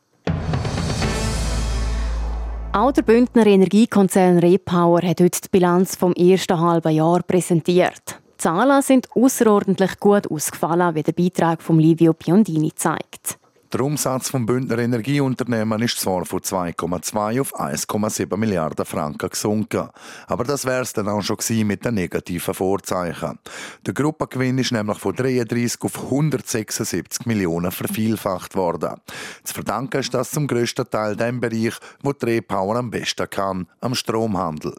Auch 2.72 2.92
der 2.92 3.02
Bündner 3.02 3.46
Energiekonzern 3.46 4.38
Repower 4.38 5.02
hat 5.02 5.20
heute 5.20 5.40
die 5.40 5.48
Bilanz 5.50 5.96
vom 5.96 6.12
ersten 6.12 6.58
halben 6.58 6.92
Jahr 6.92 7.20
präsentiert. 7.22 8.20
Zahlen 8.40 8.80
sind 8.80 9.06
außerordentlich 9.14 10.00
gut 10.00 10.30
ausgefallen, 10.30 10.94
wie 10.94 11.02
der 11.02 11.12
Beitrag 11.12 11.60
von 11.60 11.78
Livio 11.78 12.14
Biondini 12.14 12.72
zeigt. 12.74 13.38
Der 13.72 13.82
Umsatz 13.82 14.30
vom 14.30 14.46
Bündner 14.46 14.78
Energieunternehmen 14.78 15.80
ist 15.80 16.00
zwar 16.00 16.24
von 16.24 16.40
2,2 16.40 17.40
auf 17.40 17.54
1,7 17.54 18.36
Milliarden 18.36 18.84
Franken 18.84 19.30
gesunken, 19.30 19.88
aber 20.26 20.42
das 20.42 20.64
wäre 20.64 20.82
es 20.82 20.92
dann 20.92 21.06
auch 21.06 21.22
schon 21.22 21.36
gewesen 21.36 21.68
mit 21.68 21.84
den 21.84 21.94
negativen 21.94 22.52
Vorzeichen. 22.52 23.38
Der 23.86 23.94
Gruppengewinn 23.94 24.58
ist 24.58 24.72
nämlich 24.72 24.98
von 24.98 25.14
33 25.14 25.82
auf 25.82 26.02
176 26.02 27.26
Millionen 27.26 27.70
vervielfacht 27.70 28.56
worden. 28.56 28.96
Zu 29.44 29.54
verdanken 29.54 30.00
ist 30.00 30.12
das 30.14 30.32
zum 30.32 30.48
grössten 30.48 30.90
Teil 30.90 31.14
dem 31.14 31.38
Bereich, 31.38 31.74
wo 32.02 32.12
die 32.12 32.26
Repower 32.26 32.74
am 32.74 32.90
besten 32.90 33.30
kann, 33.30 33.68
am 33.80 33.94
Stromhandel. 33.94 34.74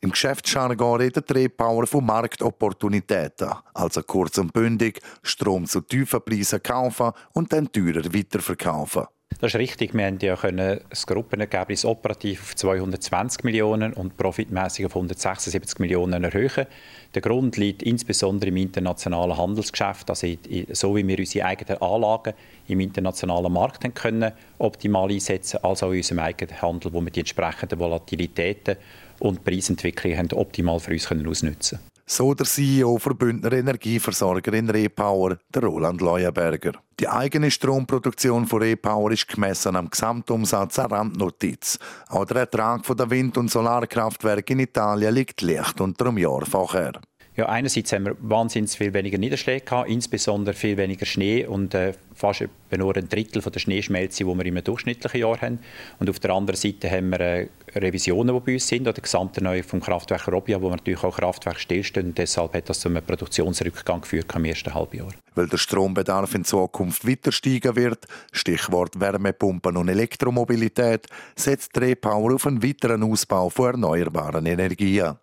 Im 0.00 0.12
Geschäftsjargon 0.12 0.98
redet 0.98 1.28
die 1.28 1.34
Repower 1.34 1.86
von 1.86 2.06
Marktopportunitäten, 2.06 3.50
also 3.74 4.02
kurz 4.02 4.38
und 4.38 4.54
bündig, 4.54 5.02
Strom 5.22 5.66
zu 5.66 5.82
tiefen 5.82 6.22
Preisen 6.24 6.62
kaufen 6.62 7.12
und 7.34 7.52
dann 7.52 7.70
teurer 7.70 8.14
weiter 8.14 8.29
weiterverkaufen. 8.30 9.04
Das 9.38 9.54
ist 9.54 9.60
richtig. 9.60 9.94
Wir 9.94 10.06
haben 10.06 10.18
ja 10.20 10.36
können 10.36 10.80
das 10.90 11.06
Gruppenergebnis 11.06 11.84
operativ 11.84 12.42
auf 12.42 12.56
220 12.56 13.44
Millionen 13.44 13.92
und 13.94 14.16
profitmäßig 14.16 14.86
auf 14.86 14.96
176 14.96 15.78
Millionen 15.78 16.24
erhöhen. 16.24 16.66
Der 17.14 17.22
Grund 17.22 17.56
liegt 17.56 17.82
insbesondere 17.82 18.48
im 18.48 18.56
internationalen 18.56 19.36
Handelsgeschäft, 19.36 20.10
also 20.10 20.26
so 20.72 20.96
wie 20.96 21.06
wir 21.06 21.18
unsere 21.18 21.46
eigenen 21.46 21.80
Anlagen 21.80 22.34
im 22.68 22.80
internationalen 22.80 23.52
Markt 23.52 23.94
können 23.94 24.32
optimal 24.58 25.10
einsetzen, 25.10 25.60
als 25.62 25.82
auch 25.82 25.92
in 25.92 25.98
unserem 25.98 26.18
eigenen 26.18 26.60
Handel, 26.60 26.92
wo 26.92 27.00
wir 27.00 27.10
die 27.10 27.20
entsprechenden 27.20 27.78
Volatilitäten 27.78 28.76
und 29.20 29.44
Preisentwicklungen 29.44 30.32
optimal 30.32 30.80
für 30.80 30.92
uns 30.92 31.10
ausnutzen 31.10 31.78
können. 31.78 31.89
So 32.12 32.34
der 32.34 32.44
CEO 32.44 32.98
der 32.98 33.14
Bündner 33.14 33.52
Energieversorgerin 33.52 34.68
Repower, 34.68 35.38
der 35.54 35.62
Roland 35.62 36.00
Leuenberger. 36.00 36.72
Die 36.98 37.08
eigene 37.08 37.52
Stromproduktion 37.52 38.48
von 38.48 38.62
Repower 38.62 39.12
ist 39.12 39.28
gemessen 39.28 39.76
am 39.76 39.88
Gesamtumsatz 39.88 40.80
eine 40.80 40.90
Randnotiz. 40.90 41.78
Auch 42.08 42.24
der 42.24 42.38
Ertrag 42.38 42.84
der 42.84 43.10
Wind- 43.10 43.38
und 43.38 43.48
Solarkraftwerke 43.48 44.54
in 44.54 44.58
Italien 44.58 45.14
liegt 45.14 45.40
leicht 45.40 45.80
unter 45.80 46.06
dem 46.06 46.18
Jahr 46.18 46.44
vorher. 46.46 47.00
Ja, 47.36 47.48
einerseits 47.48 47.92
haben 47.92 48.06
wir 48.06 48.16
wahnsinnig 48.18 48.72
viel 48.72 48.92
weniger 48.92 49.16
Niederschläge 49.16 49.64
gehabt, 49.64 49.88
insbesondere 49.88 50.54
viel 50.54 50.76
weniger 50.76 51.06
Schnee 51.06 51.46
und 51.46 51.74
äh, 51.74 51.94
fast 52.12 52.44
nur 52.76 52.96
ein 52.96 53.08
Drittel 53.08 53.40
von 53.40 53.52
der 53.52 53.60
Schneeschmelze, 53.60 54.24
die 54.24 54.34
wir 54.34 54.44
im 54.44 54.62
durchschnittlichen 54.62 55.20
Jahr 55.20 55.40
haben. 55.40 55.60
Und 56.00 56.10
auf 56.10 56.18
der 56.18 56.32
anderen 56.32 56.58
Seite 56.58 56.90
haben 56.90 57.10
wir 57.10 57.20
äh, 57.20 57.46
Revisionen, 57.74 58.34
die 58.34 58.40
bei 58.40 58.52
uns 58.54 58.68
sind, 58.68 58.82
oder 58.82 58.92
die 58.92 59.02
gesamte 59.02 59.42
Neue 59.42 59.62
vom 59.62 59.80
Kraftwerk 59.80 60.28
Robia, 60.28 60.60
wo 60.60 60.70
natürlich 60.70 61.02
auch 61.02 61.16
Kraftwerk 61.16 61.58
stillstehen. 61.58 62.08
Und 62.08 62.18
deshalb 62.18 62.54
hat 62.54 62.68
das 62.68 62.80
zu 62.80 62.88
einem 62.88 63.04
Produktionsrückgang 63.04 64.00
geführt 64.00 64.34
im 64.34 64.44
ersten 64.44 64.74
Halbjahr. 64.74 65.08
Weil 65.34 65.48
der 65.48 65.58
Strombedarf 65.58 66.34
in 66.34 66.44
Zukunft 66.44 67.06
weiter 67.06 67.32
steigen 67.32 67.76
wird, 67.76 68.06
Stichwort 68.32 68.98
Wärmepumpen 68.98 69.76
und 69.76 69.88
Elektromobilität, 69.88 71.06
setzt 71.36 71.78
Repower 71.80 72.34
auf 72.34 72.46
einen 72.46 72.62
weiteren 72.62 73.02
Ausbau 73.04 73.48
von 73.48 73.66
erneuerbaren 73.66 74.46
Energien. 74.46 75.16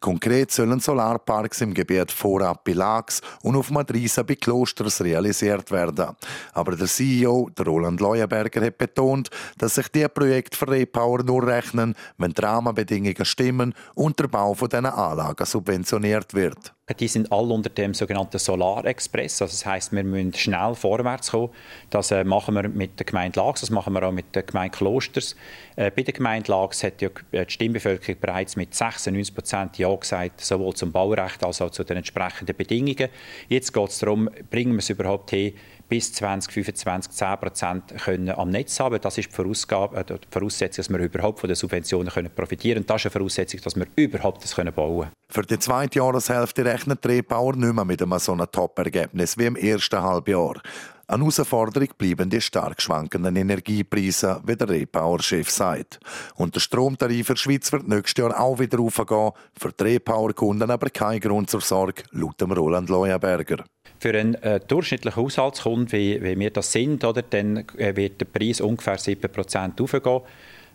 Konkret 0.00 0.50
sollen 0.50 0.80
Solarparks 0.80 1.60
im 1.60 1.74
Gebiet 1.74 2.10
vorab 2.10 2.64
bei 2.64 2.72
Lags 2.72 3.20
und 3.42 3.56
auf 3.56 3.70
Madrisa 3.70 4.22
bei 4.22 4.34
Klosters 4.34 5.02
realisiert 5.02 5.70
werden. 5.70 6.16
Aber 6.54 6.76
der 6.76 6.86
CEO, 6.86 7.50
der 7.50 7.66
Roland 7.66 8.00
Leuenberger, 8.00 8.64
hat 8.64 8.78
betont, 8.78 9.30
dass 9.58 9.74
sich 9.74 9.88
die 9.88 10.08
Projekte 10.08 10.56
für 10.56 10.68
Repower 10.68 11.22
nur 11.22 11.46
rechnen, 11.46 11.94
wenn 12.16 12.32
die 12.32 12.40
Rahmenbedingungen 12.40 13.24
stimmen 13.24 13.74
und 13.94 14.18
der 14.18 14.28
Bau 14.28 14.54
von 14.54 14.68
diesen 14.68 14.86
Anlagen 14.86 15.46
subventioniert 15.46 16.32
wird. 16.34 16.72
Die 16.98 17.08
sind 17.08 17.30
alle 17.30 17.52
unter 17.52 17.70
dem 17.70 17.94
sogenannten 17.94 18.38
Solarexpress. 18.38 19.42
Also 19.42 19.52
das 19.52 19.64
heißt, 19.64 19.92
wir 19.92 20.02
müssen 20.02 20.34
schnell 20.34 20.74
vorwärts 20.74 21.30
kommen. 21.30 21.50
Das 21.90 22.10
äh, 22.10 22.24
machen 22.24 22.54
wir 22.54 22.68
mit 22.68 22.98
der 22.98 23.06
Gemeinde 23.06 23.38
Lags, 23.38 23.60
das 23.60 23.70
machen 23.70 23.92
wir 23.92 24.02
auch 24.02 24.12
mit 24.12 24.34
der 24.34 24.42
Gemeinde 24.42 24.76
Klosters. 24.76 25.36
Äh, 25.76 25.90
bei 25.90 26.02
der 26.02 26.14
Gemeinde 26.14 26.50
Lags 26.50 26.82
hat 26.82 27.00
ja 27.00 27.10
die 27.32 27.44
Stimmbevölkerung 27.48 28.20
bereits 28.20 28.56
mit 28.56 28.74
96 28.74 29.34
Prozent 29.34 29.78
Ja 29.78 29.94
gesagt, 29.94 30.40
sowohl 30.40 30.74
zum 30.74 30.90
Baurecht 30.90 31.44
als 31.44 31.60
auch 31.62 31.70
zu 31.70 31.84
den 31.84 31.98
entsprechenden 31.98 32.56
Bedingungen. 32.56 33.08
Jetzt 33.48 33.72
geht 33.72 33.88
es 33.88 33.98
darum, 33.98 34.28
bringen 34.50 34.72
wir 34.72 34.78
es 34.78 34.90
überhaupt 34.90 35.30
hin, 35.30 35.54
bis 35.90 36.12
2025 36.14 37.12
10 37.12 37.36
Prozent 37.38 38.08
am 38.38 38.48
Netz 38.48 38.78
haben. 38.80 38.98
Das 39.00 39.18
ist 39.18 39.30
die, 39.30 39.34
Vorausgabe, 39.34 39.96
äh, 39.98 40.04
die 40.04 40.14
Voraussetzung, 40.30 40.84
dass 40.84 40.90
wir 40.90 40.98
überhaupt 41.00 41.40
von 41.40 41.48
den 41.48 41.56
Subventionen 41.56 42.08
können 42.08 42.30
profitieren 42.34 42.76
können. 42.76 42.86
Das 42.86 43.02
ist 43.02 43.06
eine 43.06 43.12
Voraussetzung, 43.12 43.60
dass 43.62 43.76
wir 43.76 43.86
überhaupt 43.96 44.44
das 44.44 44.54
können 44.54 44.72
bauen 44.72 45.00
können. 45.00 45.12
Für 45.28 45.42
die 45.42 45.58
zweite 45.58 45.98
Jahreshälfte 45.98 46.64
rechnet 46.64 47.04
der 47.04 47.10
Rebauer 47.10 47.56
nicht 47.56 47.74
mehr 47.74 47.84
mit 47.84 48.00
einem 48.00 48.18
so 48.18 48.32
einem 48.32 48.50
Top-Ergebnis 48.50 49.36
wie 49.36 49.46
im 49.46 49.56
ersten 49.56 50.00
Halbjahr. 50.00 50.62
Eine 51.10 51.24
Herausforderung 51.24 51.88
bleiben 51.98 52.30
die 52.30 52.40
stark 52.40 52.80
schwankenden 52.80 53.34
Energiepreise, 53.34 54.40
wie 54.46 54.54
der 54.54 54.68
Repauer-Chef 54.68 55.50
sagt. 55.50 55.98
Und 56.36 56.54
der 56.54 56.60
Stromtarif 56.60 57.26
für 57.26 57.36
Schweiz 57.36 57.72
wird 57.72 57.88
nächstes 57.88 58.22
Jahr 58.22 58.40
auch 58.40 58.60
wieder 58.60 58.78
aufgehen. 58.78 59.32
Für 59.58 59.72
die 59.72 59.82
Repauer-Kunden 59.82 60.70
aber 60.70 60.88
kein 60.90 61.18
Grund 61.18 61.50
zur 61.50 61.62
Sorge, 61.62 62.04
laut 62.12 62.40
Roland 62.40 62.88
Leuenberger. 62.88 63.64
Für 64.00 64.18
einen 64.18 64.34
äh, 64.36 64.60
durchschnittlichen 64.66 65.22
Haushaltskunden, 65.22 65.92
wie, 65.92 66.22
wie 66.22 66.38
wir 66.38 66.50
das 66.50 66.72
sind, 66.72 67.04
oder, 67.04 67.20
dann 67.20 67.64
äh, 67.76 67.94
wird 67.94 68.20
der 68.20 68.24
Preis 68.24 68.62
ungefähr 68.62 68.98
7% 68.98 69.80
aufgehen. 69.80 70.22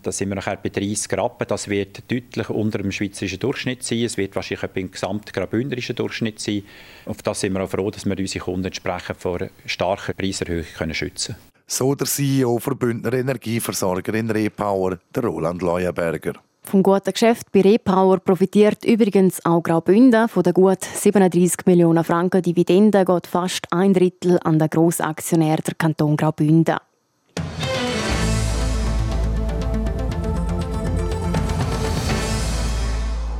Da 0.02 0.12
sind 0.12 0.28
wir 0.28 0.36
nachher 0.36 0.56
bei 0.56 0.68
30 0.68 1.12
Rappen. 1.18 1.48
Das 1.48 1.68
wird 1.68 2.08
deutlich 2.08 2.48
unter 2.50 2.78
dem 2.78 2.92
schweizerischen 2.92 3.40
Durchschnitt 3.40 3.82
sein. 3.82 4.04
Es 4.04 4.16
wird 4.16 4.36
wahrscheinlich 4.36 4.70
beim 4.70 4.90
gesamten 4.92 5.32
graubünderischen 5.32 5.96
Durchschnitt 5.96 6.38
sein. 6.38 6.62
Auf 7.06 7.22
das 7.22 7.40
sind 7.40 7.54
wir 7.54 7.64
auch 7.64 7.70
froh, 7.70 7.90
dass 7.90 8.06
wir 8.06 8.16
unsere 8.16 8.44
Kunden 8.44 8.66
entsprechend 8.66 9.16
vor 9.18 9.40
starker 9.64 10.12
Preiserhöhung 10.12 10.64
schützen 10.92 11.34
können. 11.34 11.56
So 11.66 11.96
der 11.96 12.06
CEO 12.06 12.60
der 12.64 12.74
Bündner 12.76 13.12
Energieversorgerin 13.12 14.30
Repower, 14.30 15.00
der 15.12 15.24
Roland 15.24 15.62
Leuenberger. 15.62 16.34
Vom 16.68 16.82
guten 16.82 17.12
Geschäft 17.12 17.52
bei 17.52 17.60
Repower 17.60 18.18
profitiert 18.18 18.84
übrigens 18.84 19.44
auch 19.46 19.62
Graubünden. 19.62 20.28
Von 20.28 20.42
den 20.42 20.52
gut 20.52 20.82
37 20.82 21.64
Millionen 21.64 22.02
Franken 22.02 22.42
Dividende 22.42 23.04
geht 23.04 23.28
fast 23.28 23.68
ein 23.70 23.94
Drittel 23.94 24.40
an 24.42 24.58
den 24.58 24.68
Grossaktionär 24.68 25.58
der 25.58 25.74
Kanton 25.76 26.16
Graubünden. 26.16 26.78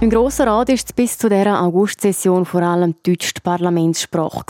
Im 0.00 0.11
Grossen 0.11 0.47
Rat 0.47 0.68
es 0.68 0.92
bis 0.92 1.18
zu 1.18 1.28
dieser 1.28 1.61
Augustsession 1.61 2.45
vor 2.45 2.62
allem 2.62 2.95
die 3.04 3.11
deutsche 3.11 3.40
Parlamentssprache. 3.42 4.45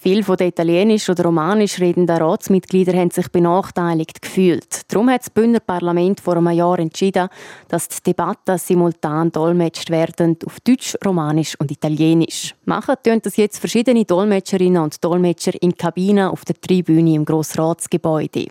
Viele 0.00 0.22
von 0.22 0.36
den 0.36 0.48
italienisch 0.48 1.10
oder 1.10 1.24
romanisch 1.24 1.80
redenden 1.80 2.18
Ratsmitglieder 2.18 2.96
haben 2.96 3.10
sich 3.10 3.28
benachteiligt 3.32 4.22
gefühlt. 4.22 4.82
Darum 4.86 5.10
hat 5.10 5.22
das 5.22 5.30
Bündner 5.30 5.58
Parlament 5.58 6.20
vor 6.20 6.36
einem 6.36 6.52
Jahr 6.52 6.78
entschieden, 6.78 7.28
dass 7.66 7.88
die 7.88 8.02
Debatten 8.04 8.58
simultan 8.58 9.32
dolmetscht 9.32 9.90
werden 9.90 10.38
auf 10.46 10.60
Deutsch, 10.60 10.96
Romanisch 11.04 11.56
und 11.58 11.72
Italienisch. 11.72 12.54
Machen 12.64 12.94
tun 13.02 13.18
das 13.20 13.36
jetzt 13.36 13.58
verschiedene 13.58 14.04
Dolmetscherinnen 14.04 14.80
und 14.80 15.02
Dolmetscher 15.02 15.60
in 15.60 15.76
Kabinen 15.76 16.28
auf 16.28 16.44
der 16.44 16.60
Tribüne 16.60 17.14
im 17.14 17.24
Grossratsgebäude. 17.24 18.46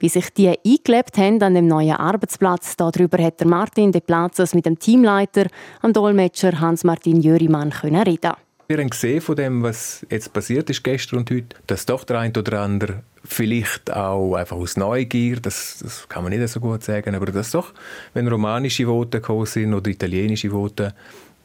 Wie 0.00 0.08
sich 0.08 0.30
die 0.30 0.48
eingelebt 0.48 1.16
haben 1.16 1.40
an 1.42 1.54
dem 1.54 1.68
neuen 1.68 1.94
Arbeitsplatz, 1.94 2.74
darüber 2.76 3.22
hat 3.22 3.44
Martin 3.44 3.92
de 3.92 4.00
Plazas 4.00 4.52
mit 4.54 4.66
dem 4.66 4.80
Teamleiter, 4.80 5.46
dem 5.80 5.92
Dolmetscher 5.92 6.58
Hans-Martin 6.58 7.20
Jörimann 7.20 7.70
reden. 7.70 8.32
Wir 8.70 8.78
haben 8.78 8.90
gesehen 8.90 9.20
von 9.20 9.34
dem, 9.34 9.64
was 9.64 10.06
jetzt 10.10 10.32
passiert 10.32 10.70
ist 10.70 10.84
gestern 10.84 11.18
und 11.18 11.30
heute, 11.32 11.56
dass 11.66 11.86
doch 11.86 12.04
der 12.04 12.20
eine 12.20 12.32
oder 12.38 12.60
andere 12.60 13.02
vielleicht 13.24 13.92
auch 13.92 14.36
einfach 14.36 14.56
aus 14.56 14.76
Neugier, 14.76 15.40
das, 15.40 15.80
das 15.82 16.08
kann 16.08 16.22
man 16.22 16.32
nicht 16.32 16.48
so 16.48 16.60
gut 16.60 16.84
sagen, 16.84 17.16
aber 17.16 17.26
dass 17.26 17.50
doch, 17.50 17.74
wenn 18.14 18.28
romanische 18.28 18.86
Voten 18.86 19.20
gekommen 19.20 19.46
sind 19.46 19.74
oder 19.74 19.90
italienische 19.90 20.50
Voten, 20.50 20.92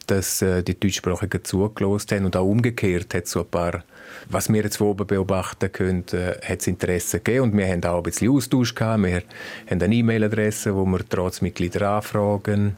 dass 0.06 0.44
äh, 0.44 0.62
die 0.62 0.80
Deutschsprachigen 0.80 1.44
zugelost 1.44 2.12
haben 2.12 2.26
und 2.26 2.36
auch 2.36 2.46
umgekehrt 2.46 3.16
hat 3.16 3.26
so 3.26 3.40
ein 3.40 3.48
paar, 3.48 3.84
was 4.30 4.54
wir 4.54 4.62
jetzt 4.62 4.80
oben 4.80 5.08
beobachten 5.08 5.72
können, 5.72 6.06
äh, 6.12 6.36
hat 6.48 6.60
es 6.60 6.68
Interesse 6.68 7.22
gegeben 7.22 7.46
und 7.46 7.58
wir 7.58 7.68
haben 7.68 7.84
auch 7.86 7.98
ein 7.98 8.04
bisschen 8.04 8.30
Austausch 8.30 8.76
gehabt. 8.76 9.02
Wir 9.02 9.24
haben 9.72 9.82
eine 9.82 9.96
E-Mail-Adresse, 9.96 10.76
wo 10.76 10.86
wir 10.86 11.00
Ratsmitglieder 11.12 11.90
anfragen. 11.90 12.78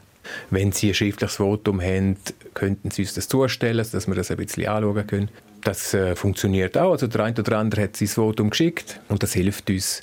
Wenn 0.50 0.72
Sie 0.72 0.88
ein 0.88 0.94
schriftliches 0.94 1.36
Votum 1.36 1.80
haben, 1.80 2.16
könnten 2.54 2.90
Sie 2.90 3.02
uns 3.02 3.14
das 3.14 3.28
zustellen, 3.28 3.78
dass 3.78 4.06
wir 4.06 4.14
das 4.14 4.30
ein 4.30 4.36
bisschen 4.36 4.66
anschauen 4.66 5.06
können. 5.06 5.30
Das 5.62 5.92
äh, 5.94 6.14
funktioniert 6.14 6.78
auch. 6.78 6.92
Also 6.92 7.06
der 7.06 7.24
eine 7.24 7.38
oder 7.38 7.58
andere 7.58 7.82
hat 7.82 7.96
sein 7.96 8.08
Votum 8.08 8.50
geschickt 8.50 9.00
und 9.08 9.22
das 9.22 9.32
hilft 9.32 9.70
uns 9.70 10.02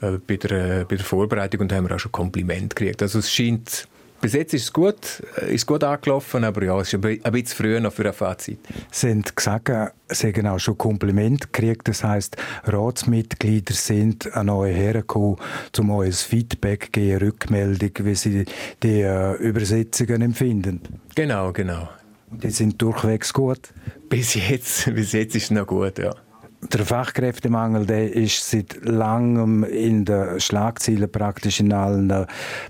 äh, 0.00 0.18
bei, 0.26 0.36
der, 0.36 0.80
äh, 0.80 0.84
bei 0.84 0.96
der 0.96 1.04
Vorbereitung 1.04 1.62
und 1.62 1.72
da 1.72 1.76
haben 1.76 1.88
wir 1.88 1.94
auch 1.94 2.00
schon 2.00 2.12
Kompliment 2.12 2.76
gekriegt. 2.76 3.02
Also 3.02 3.18
es 3.18 3.32
scheint 3.32 3.88
bis 4.22 4.32
jetzt 4.34 4.54
ist 4.54 4.62
es 4.62 4.72
gut, 4.72 5.22
äh, 5.42 5.54
ist 5.54 5.66
gut 5.66 5.84
angelaufen, 5.84 6.44
aber 6.44 6.64
ja, 6.64 6.80
es 6.80 6.92
ist 6.92 7.04
ein 7.04 7.20
bisschen 7.20 7.46
früher 7.46 7.80
noch 7.80 7.92
für 7.92 8.06
ein 8.06 8.14
Fazit. 8.14 8.60
Sie 8.90 9.10
haben 9.10 9.22
gesagt, 9.22 9.70
Sie 10.08 10.28
haben 10.28 10.46
auch 10.46 10.58
schon 10.58 10.78
Kompliment 10.78 11.52
gekriegt. 11.52 11.88
Das 11.88 12.04
heisst, 12.04 12.36
Ratsmitglieder 12.64 13.74
sind 13.74 14.32
an 14.34 14.48
euch 14.48 14.76
hergekommen, 14.76 15.36
um 15.78 15.90
euch 15.90 16.08
ein 16.08 16.12
Feedback 16.12 16.84
zu 16.86 16.90
geben, 16.92 17.26
Rückmeldung, 17.26 17.90
wie 18.00 18.14
sie 18.14 18.44
die 18.82 19.00
äh, 19.00 19.34
Übersetzungen 19.36 20.22
empfinden. 20.22 20.80
Genau, 21.14 21.52
genau. 21.52 21.88
Die 22.30 22.50
sind 22.50 22.80
durchwegs 22.80 23.32
gut? 23.32 23.72
Bis 24.08 24.34
jetzt, 24.34 24.86
bis 24.94 25.12
jetzt 25.12 25.34
ist 25.34 25.44
es 25.44 25.50
noch 25.50 25.66
gut, 25.66 25.98
ja. 25.98 26.14
Der 26.70 26.86
Fachkräftemangel 26.86 27.86
der 27.86 28.12
ist 28.12 28.48
seit 28.48 28.84
langem 28.84 29.64
in 29.64 30.04
den 30.04 30.38
Schlagzeilen 30.38 31.10
praktisch 31.10 31.58
in 31.58 31.72
allen 31.72 32.26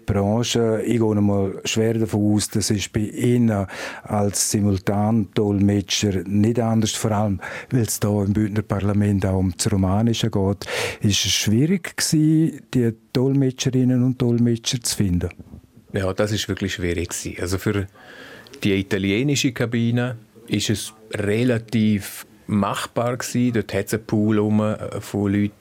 Branchen. 0.07 0.81
Ich 0.81 0.99
gehe 0.99 1.21
mal 1.21 1.61
schwer 1.65 1.95
davon 1.95 2.35
aus, 2.35 2.49
das 2.49 2.71
ist 2.71 2.91
bei 2.93 3.01
Ihnen 3.01 3.67
als 4.03 4.51
Simultandolmetscher 4.51 6.23
nicht 6.25 6.59
anders, 6.59 6.93
vor 6.93 7.13
allem 7.13 7.41
weil 7.71 7.83
es 7.83 8.01
hier 8.03 8.25
im 8.25 8.33
Bündner 8.33 8.63
Parlament 8.63 9.27
auch 9.27 9.39
um 9.39 9.53
das 9.57 9.71
Romanische 9.71 10.31
geht. 10.31 10.67
Ist 11.03 11.27
es 11.27 11.33
schwierig 11.33 11.95
gewesen, 11.95 12.63
die 12.73 12.95
Dolmetscherinnen 13.13 14.03
und 14.03 14.21
Dolmetscher 14.23 14.81
zu 14.81 14.97
finden? 14.97 15.29
Ja, 15.93 16.11
das 16.15 16.33
ist 16.33 16.49
wirklich 16.49 16.75
schwierig 16.75 17.11
gewesen. 17.11 17.37
Also 17.43 17.59
für 17.59 17.87
die 18.65 18.73
italienische 18.73 19.53
Kabine 19.53 20.17
ist 20.49 20.71
es 20.71 20.95
relativ 21.13 22.27
machbar 22.53 23.17
gewesen. 23.17 23.53
Dort 23.55 23.75
hat 23.75 23.87
es 23.87 23.95
einen 23.95 24.05
Pool 24.05 24.39
äh, 24.39 25.01
von 25.01 25.33
Leuten, 25.33 25.53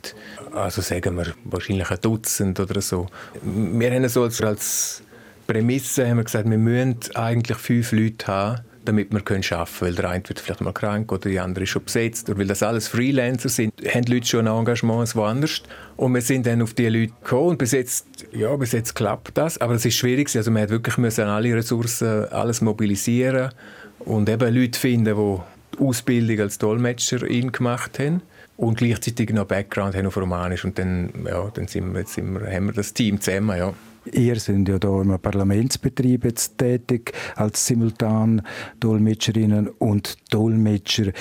also 0.53 0.81
sagen 0.81 1.17
wir 1.17 1.27
wahrscheinlich 1.45 1.89
ein 1.89 2.01
Dutzend 2.01 2.59
oder 2.59 2.81
so. 2.81 3.07
Wir 3.41 3.91
haben 3.91 4.07
so 4.09 4.23
als, 4.23 4.41
als 4.41 5.03
Prämisse 5.47 6.07
haben 6.07 6.17
wir 6.17 6.23
gesagt, 6.23 6.49
wir 6.49 6.57
müssen 6.57 6.97
eigentlich 7.15 7.57
fünf 7.57 7.91
Leute 7.91 8.27
haben, 8.27 8.61
damit 8.85 9.11
wir 9.11 9.19
arbeiten 9.19 9.41
können. 9.41 9.67
Weil 9.79 9.95
der 9.95 10.09
eine 10.09 10.29
wird 10.29 10.39
vielleicht 10.39 10.61
mal 10.61 10.73
krank 10.73 11.11
oder 11.11 11.29
die 11.29 11.39
andere 11.39 11.63
ist 11.63 11.69
schon 11.69 11.83
besetzt. 11.83 12.29
Und 12.29 12.37
weil 12.37 12.47
das 12.47 12.63
alles 12.63 12.87
Freelancer 12.87 13.49
sind, 13.49 13.73
haben 13.87 14.05
die 14.05 14.13
Leute 14.13 14.27
schon 14.27 14.47
ein 14.47 14.57
Engagement 14.57 15.15
woanders. 15.15 15.63
Und 15.97 16.13
wir 16.13 16.21
sind 16.21 16.45
dann 16.45 16.61
auf 16.61 16.73
diese 16.73 16.89
Leute 16.89 17.13
gekommen. 17.21 17.49
Und 17.49 17.57
bis 17.57 17.71
jetzt, 17.71 18.07
ja, 18.31 18.55
bis 18.55 18.71
jetzt 18.71 18.95
klappt 18.95 19.37
das. 19.37 19.59
Aber 19.59 19.73
es 19.75 19.85
ist 19.85 19.95
schwierig. 19.95 20.35
Also 20.35 20.51
man 20.51 20.63
hat 20.63 20.69
wirklich 20.69 20.97
müssen 20.97 21.25
alle 21.25 21.55
Ressourcen, 21.55 22.25
alles 22.29 22.61
mobilisieren 22.61 23.51
und 23.99 24.29
eben 24.29 24.53
Leute 24.53 24.79
finden, 24.79 25.15
die 25.15 25.41
Ausbildung 25.79 26.39
als 26.39 26.57
Dolmetscherin 26.57 27.51
gemacht 27.51 27.99
haben 27.99 28.21
und 28.57 28.77
gleichzeitig 28.77 29.31
noch 29.31 29.45
Background 29.45 29.95
haben 29.95 30.07
auf 30.07 30.17
Romanisch 30.17 30.65
und 30.65 30.77
dann, 30.77 31.11
ja, 31.25 31.49
dann 31.53 31.67
sind 31.67 31.93
wir, 31.93 32.05
sind 32.05 32.33
wir, 32.33 32.51
haben 32.51 32.67
wir 32.67 32.73
das 32.73 32.93
Team 32.93 33.19
zusammen, 33.19 33.57
ja. 33.57 33.73
Ihr 34.11 34.39
sind 34.39 34.67
ja 34.67 34.77
hier 34.81 35.01
im 35.01 35.19
Parlamentsbetrieb 35.19 36.25
jetzt 36.25 36.57
tätig 36.57 37.13
als 37.35 37.67
simultan 37.67 38.41
Dolmetscherinnen 38.79 39.67
und 39.67 40.17
Dolmetscher. 40.33 41.11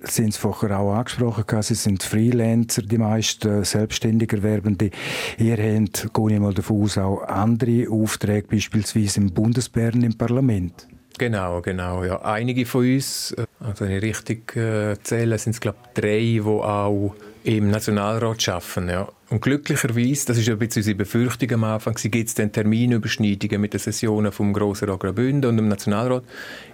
Sie 0.00 0.22
haben 0.22 0.28
es 0.28 0.36
vorher 0.36 0.78
auch 0.78 0.94
angesprochen, 0.94 1.62
Sie 1.62 1.74
sind 1.74 2.02
Freelancer, 2.02 2.82
die 2.82 2.98
meisten 2.98 3.64
selbstständig 3.64 4.32
Erwerbende. 4.32 4.90
Ihr 5.38 5.56
habt, 5.56 6.10
gehe 6.12 6.34
ich 6.34 6.40
mal 6.40 6.54
davon 6.54 6.82
aus, 6.82 6.98
auch 6.98 7.22
andere 7.22 7.88
Aufträge, 7.90 8.48
beispielsweise 8.48 9.20
im 9.20 9.32
Bundesbären 9.32 10.02
im 10.02 10.16
Parlament. 10.16 10.88
Genau, 11.18 11.60
genau. 11.60 12.04
Ja. 12.04 12.22
Einige 12.22 12.64
von 12.64 12.82
uns, 12.82 13.32
äh, 13.32 13.44
also 13.60 13.84
wenn 13.84 13.92
ich 13.92 14.02
richtig 14.02 14.56
äh, 14.56 14.96
zähle, 15.02 15.36
sind 15.38 15.54
es 15.54 15.60
glaube 15.60 15.78
drei, 15.94 16.20
die 16.20 16.40
auch 16.42 17.14
im 17.44 17.70
Nationalrat 17.70 18.48
arbeiten. 18.48 18.88
Ja. 18.88 19.08
Und 19.30 19.42
glücklicherweise, 19.42 20.26
das 20.26 20.38
ist 20.38 20.48
ein 20.48 20.58
bisschen 20.58 20.80
unsere 20.80 20.96
Befürchtung 20.96 21.52
am 21.52 21.64
Anfang, 21.64 21.94
gibt 21.94 22.28
es 22.28 22.34
dann 22.34 22.52
Terminüberschneidungen 22.52 23.60
mit 23.60 23.72
den 23.72 23.80
Sessionen 23.80 24.32
vom 24.32 24.52
Grossen 24.52 24.88
Rat 24.88 25.00
Graubünden 25.00 25.50
und 25.50 25.56
dem 25.56 25.68
Nationalrat, 25.68 26.24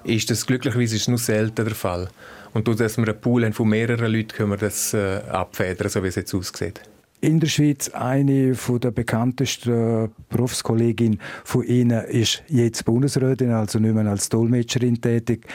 ist 0.05 0.31
das 0.31 0.47
glücklicherweise 0.47 0.97
ist 0.97 1.09
nur 1.09 1.19
selten 1.19 1.65
der 1.65 1.75
Fall. 1.75 2.09
Und 2.53 2.69
dadurch, 2.69 2.79
dass 2.79 2.99
wir 2.99 3.09
einen 3.09 3.21
Pool 3.21 3.45
haben 3.45 3.53
von 3.53 3.69
mehreren 3.69 4.13
Leuten, 4.13 4.29
können 4.29 4.51
wir 4.51 4.57
das 4.59 4.95
äh, 4.95 5.21
abfedern, 5.29 5.89
so 5.89 6.03
wie 6.05 6.09
es 6.09 6.15
jetzt 6.15 6.35
aussieht 6.35 6.81
in 7.25 7.41
der 7.41 7.47
Schweiz. 7.47 7.89
Eine 7.89 8.53
der 8.53 8.91
bekanntesten 8.91 10.11
Berufskolleginnen 10.29 11.21
von 11.45 11.65
Ihnen 11.65 12.05
ist 12.05 12.43
jetzt 12.49 12.85
Bundesrätin, 12.85 13.51
also 13.51 13.79
nicht 13.79 13.95
mehr 13.95 14.07
als 14.07 14.29
Dolmetscherin 14.29 15.01
tätig, 15.01 15.47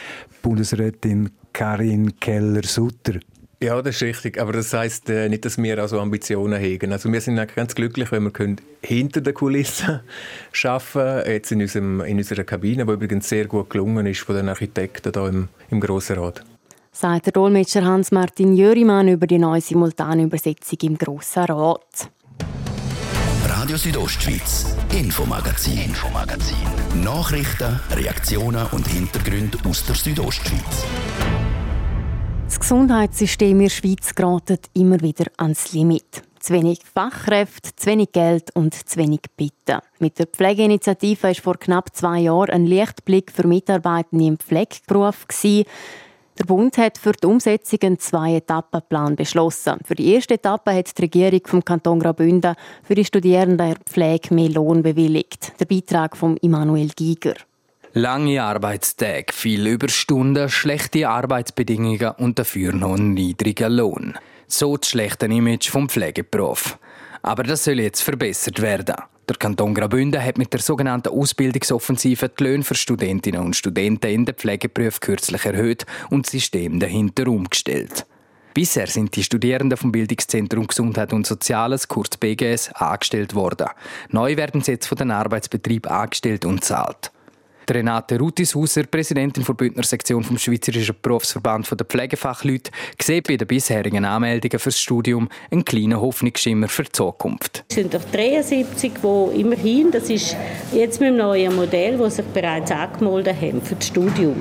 Bundesrätin 0.42 1.30
Karin 1.54 2.20
Keller-Sutter. 2.20 3.20
Ja, 3.62 3.82
das 3.82 3.96
ist 3.96 4.04
richtig. 4.04 4.40
Aber 4.40 4.54
das 4.54 4.74
heißt 4.74 5.10
äh, 5.10 5.28
nicht, 5.28 5.44
dass 5.44 5.58
wir 5.58 5.78
also 5.80 6.00
Ambitionen 6.00 6.62
haben. 6.62 6.94
Also 6.94 7.12
wir 7.12 7.20
sind 7.20 7.36
ganz 7.56 7.76
glücklich, 7.76 8.12
wenn 8.12 8.24
wir 8.24 8.32
können 8.32 8.56
hinter 8.82 9.20
der 9.22 9.34
Kulisse 9.34 10.02
arbeiten 10.64 11.30
jetzt 11.30 11.52
in, 11.52 11.62
unserem, 11.62 12.02
in 12.02 12.18
unserer 12.18 12.46
Kabine, 12.46 12.86
die 12.86 12.92
übrigens 12.92 13.28
sehr 13.28 13.46
gut 13.46 13.70
gelungen 13.70 14.06
ist 14.06 14.22
von 14.22 14.36
den 14.36 14.48
Architekten 14.48 15.12
hier 15.14 15.28
im, 15.28 15.50
im 15.70 15.82
Grossen 15.82 16.18
Rat 16.18 16.44
sagt 17.00 17.28
der 17.28 17.32
Dolmetscher 17.32 17.86
Hans-Martin 17.86 18.58
Jörimann 18.58 19.08
über 19.08 19.26
die 19.26 19.38
neue 19.38 19.62
simultane 19.62 20.24
Übersetzung 20.24 20.80
im 20.82 20.98
Grossen 20.98 21.46
Rat. 21.46 22.12
Radio 23.46 23.78
Südostschweiz, 23.78 24.76
Infomagazin, 24.92 25.78
Infomagazin. 25.78 26.58
Nachrichten, 27.02 27.80
Reaktionen 27.92 28.68
und 28.74 28.86
Hintergründe 28.86 29.58
aus 29.66 29.86
der 29.86 29.96
Südostschweiz. 29.96 30.84
Das 32.48 32.60
Gesundheitssystem 32.60 33.52
in 33.52 33.64
der 33.64 33.70
Schweiz 33.70 34.14
gerät 34.14 34.70
immer 34.74 35.00
wieder 35.00 35.28
ans 35.38 35.72
Limit. 35.72 36.24
Zu 36.42 36.52
wenig 36.54 36.80
Fachkräfte, 36.94 37.74
zu 37.78 37.92
wenig 37.92 38.12
Geld 38.12 38.54
und 38.56 38.74
zu 38.74 38.98
wenig 38.98 39.22
Bitten. 39.38 39.80
Mit 40.00 40.20
der 40.20 40.28
Pflegeinitiative 40.28 41.32
ist 41.32 41.40
vor 41.40 41.56
knapp 41.56 41.96
zwei 41.96 42.20
Jahren 42.20 42.50
ein 42.50 42.66
Lichtblick 42.66 43.32
für 43.32 43.48
Mitarbeitende 43.48 44.26
im 44.26 44.38
Pflegeberuf. 44.38 45.26
Der 46.40 46.46
Bund 46.46 46.78
hat 46.78 46.98
für 46.98 47.12
die 47.12 47.28
Umsetzung 47.28 47.80
einen 47.84 48.00
Zwei-Etappen-Plan 48.00 49.18
beschlossen. 49.18 49.78
Für 49.86 49.96
die 49.96 50.14
erste 50.14 50.36
Etappe 50.36 50.74
hat 50.74 50.98
die 50.98 51.02
Regierung 51.02 51.42
vom 51.46 51.66
Kanton 51.66 52.00
Graubünden 52.00 52.56
für 52.82 52.96
die 52.96 53.04
Studierenden 53.04 53.58
der 53.58 53.78
Pflege 53.86 54.34
mehr 54.34 54.48
Lohn 54.48 54.82
bewilligt. 54.82 55.52
Der 55.60 55.66
Beitrag 55.66 56.16
von 56.16 56.38
Immanuel 56.38 56.92
Giger. 56.96 57.34
Lange 57.92 58.42
Arbeitstage, 58.42 59.34
viele 59.34 59.72
Überstunden, 59.72 60.48
schlechte 60.48 61.10
Arbeitsbedingungen 61.10 62.12
und 62.20 62.40
dafür 62.40 62.72
noch 62.72 62.96
einen 62.96 63.16
niedrigen 63.16 63.74
Lohn. 63.74 64.18
So 64.48 64.78
das 64.78 64.90
schlechte 64.90 65.26
Image 65.26 65.70
vom 65.70 65.90
Pflegeberuf. 65.90 66.78
Aber 67.22 67.44
das 67.44 67.66
soll 67.66 67.82
jetzt 67.82 68.02
verbessert 68.02 68.62
werden. 68.62 68.96
Der 69.30 69.38
Kanton 69.38 69.76
Graubünden 69.76 70.24
hat 70.24 70.40
mit 70.40 70.52
der 70.54 70.60
sogenannten 70.60 71.10
Ausbildungsoffensive 71.10 72.30
die 72.30 72.44
Löhne 72.44 72.64
für 72.64 72.74
Studentinnen 72.74 73.42
und 73.42 73.56
Studenten 73.56 74.08
in 74.08 74.26
den 74.26 74.34
Pflegeberufen 74.34 75.02
kürzlich 75.02 75.46
erhöht 75.46 75.86
und 76.10 76.26
das 76.26 76.32
System 76.32 76.80
dahinter 76.80 77.28
umgestellt. 77.28 78.08
Bisher 78.56 78.88
sind 78.88 79.16
die 79.16 79.24
Studierenden 79.24 79.78
vom 79.78 79.92
Bildungszentrum 79.92 80.66
Gesundheit 80.66 81.14
und 81.14 81.28
Soziales, 81.28 81.88
kurz 81.88 82.18
BGS, 82.18 82.72
angestellt 82.74 83.36
worden. 83.36 83.68
Neu 84.10 84.36
werden 84.36 84.62
sie 84.62 84.72
jetzt 84.72 84.88
von 84.88 84.98
den 84.98 85.12
Arbeitsbetrieb 85.12 85.92
angestellt 85.92 86.44
und 86.44 86.64
zahlt. 86.64 87.12
Renate 87.74 88.20
Rutishauser, 88.20 88.84
Präsidentin 88.84 89.44
der 89.44 89.54
Bündner 89.54 89.84
Sektion 89.84 90.24
vom 90.24 90.38
Schweizerischen 90.38 90.96
Berufsverband 91.02 91.70
der 91.72 91.86
Pflegefachleute, 91.86 92.72
sieht 93.02 93.28
bei 93.28 93.38
den 93.38 93.48
bisherigen 93.48 94.06
Anmeldungen 94.06 94.60
fürs 94.60 94.80
Studium 94.80 95.30
einen 95.52 95.66
kleinen 95.66 96.00
Hoffnungsschimmer 96.00 96.68
für 96.68 96.84
die 96.84 96.92
Zukunft. 96.92 97.64
Es 97.70 97.76
sind 97.76 97.94
doch 97.94 98.04
73, 98.12 98.94
die 98.94 99.42
immerhin, 99.42 99.92
das 99.92 100.10
ist 100.10 100.36
jetzt 100.72 101.00
mit 101.00 101.10
dem 101.10 101.18
neuen 101.18 101.56
Modell, 101.56 101.98
das 101.98 102.16
sich 102.18 102.26
bereits 102.26 102.72
angemeldet 102.72 103.36
haben 103.42 103.62
für 103.62 103.76
das 103.76 103.88
Studium. 103.88 104.36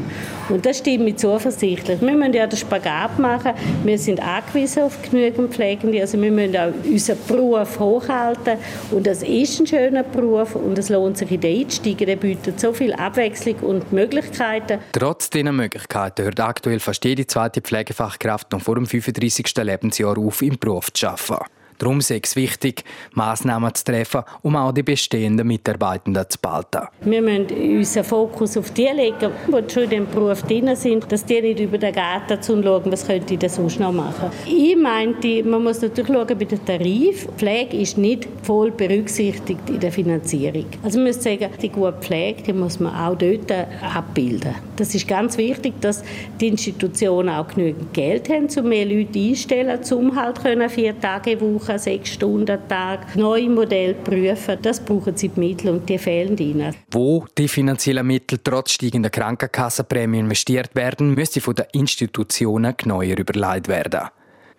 Und 0.49 0.65
das 0.65 0.79
stimmt 0.79 1.05
mich 1.05 1.17
zuversichtlich. 1.17 2.01
Wir 2.01 2.13
müssen 2.13 2.33
ja 2.33 2.47
den 2.47 2.57
Spagat 2.57 3.19
machen. 3.19 3.53
Wir 3.85 3.99
sind 3.99 4.21
angewiesen 4.21 4.85
auf 4.85 4.99
genügend 5.03 5.55
Pflegende. 5.55 6.01
Also 6.01 6.21
wir 6.21 6.31
müssen 6.31 6.57
auch 6.57 6.73
unseren 6.85 7.19
Beruf 7.27 7.79
hochhalten. 7.79 8.59
Und 8.91 9.07
das 9.07 9.23
ist 9.23 9.61
ein 9.61 9.67
schöner 9.67 10.03
Beruf 10.03 10.55
und 10.55 10.79
es 10.79 10.89
lohnt 10.89 11.19
sich 11.19 11.31
in 11.31 11.41
den 11.41 11.65
Einsteigen. 11.65 12.07
Der 12.07 12.17
bietet 12.17 12.61
so 12.61 12.73
viel 12.73 12.93
Abwechslung 12.95 13.57
und 13.57 13.93
Möglichkeiten. 13.93 14.79
Trotz 14.93 15.31
dieser 15.31 15.53
Möglichkeiten 15.53 16.25
hört 16.25 16.41
aktuell 16.41 16.81
fast 16.81 17.05
jede 17.05 17.27
zweite 17.27 17.61
Pflegefachkraft 17.61 18.51
noch 18.53 18.63
vor 18.63 18.77
dem 18.77 18.87
35. 18.87 19.55
Lebensjahr 19.57 20.17
auf, 20.19 20.43
im 20.43 20.59
Beruf 20.59 20.93
zu 20.93 21.09
arbeiten. 21.09 21.58
Darum 21.79 22.01
ist 22.01 22.11
es 22.11 22.35
wichtig, 22.35 22.85
Massnahmen 23.13 23.73
zu 23.73 23.85
treffen, 23.85 24.23
um 24.43 24.57
auch 24.57 24.73
die 24.73 24.83
bestehenden 24.83 25.47
Mitarbeitenden 25.47 26.25
zu 26.29 26.39
behalten. 26.41 26.89
Wir 27.03 27.23
müssen 27.23 27.47
unseren 27.79 28.05
Fokus 28.05 28.57
auf 28.57 28.71
die 28.73 28.89
legen, 28.89 29.31
die 29.47 29.73
schon 29.73 29.85
in 29.85 29.91
diesem 29.91 30.07
Beruf 30.09 30.43
drin 30.43 30.75
sind, 30.75 31.11
dass 31.11 31.25
die 31.25 31.41
nicht 31.41 31.61
über 31.61 31.79
den 31.79 31.95
Garten 31.95 32.43
zu 32.43 32.61
schauen, 32.61 32.91
was 32.91 33.07
könnte 33.07 33.35
ich 33.35 33.39
denn 33.39 33.49
sonst 33.49 33.79
noch 33.79 33.93
machen. 33.93 34.31
Ich 34.47 34.77
meinte, 34.77 35.45
man 35.45 35.63
muss 35.63 35.81
natürlich 35.81 36.09
schauen 36.09 36.27
bei 36.27 36.45
den 36.45 36.65
Tarif. 36.65 37.29
Pflege 37.37 37.77
ist 37.77 37.97
nicht 37.97 38.29
voll 38.43 38.73
berücksichtigt 38.73 39.71
in 39.71 39.79
der 39.79 39.93
Finanzierung. 39.93 40.67
Also 40.83 40.99
man 40.99 41.09
muss 41.09 41.23
sagen, 41.23 41.49
die 41.63 41.69
gute 41.69 41.93
Pflege 42.01 42.43
die 42.43 42.53
muss 42.53 42.81
man 42.81 42.95
auch 42.95 43.17
dort 43.17 43.53
abbilden. 43.95 44.55
Das 44.77 44.95
ist 44.95 45.07
ganz 45.07 45.39
wichtig, 45.39 45.75
dass 45.81 46.03
die 46.41 46.49
Institutionen 46.49 47.29
auch 47.29 47.49
genügend 47.49 47.93
Geld 47.93 48.29
haben, 48.29 48.49
um 48.57 48.69
mehr 48.69 48.85
Leute 48.85 49.19
einzustellen, 49.19 49.81
um 49.93 50.17
halt 50.17 50.39
vier 50.71 50.99
Tage 50.99 51.41
Woche 51.41 51.68
Woche, 51.69 51.79
sechs 51.79 52.11
Stunden 52.11 52.59
Tag, 52.69 53.15
neue 53.15 53.49
Modelle 53.49 53.95
prüfen. 53.95 54.59
Das 54.63 54.81
brauchen 54.81 55.17
sie 55.17 55.29
die 55.29 55.41
Mittel 55.41 55.71
und 55.71 55.89
die 55.89 55.99
fehlen 55.99 56.37
ihnen. 56.39 56.75
Wo 56.91 57.27
die 57.37 57.49
finanziellen 57.49 58.07
Mittel 58.07 58.39
trotz 58.43 58.73
steigender 58.73 59.11
Krankenkassenprämie 59.11 60.21
investiert 60.21 60.75
werden, 60.75 61.15
müsste 61.15 61.41
von 61.41 61.55
den 61.55 61.67
Institutionen 61.73 62.75
genauer 62.77 63.05
überlegt 63.05 63.69
werden. 63.69 64.09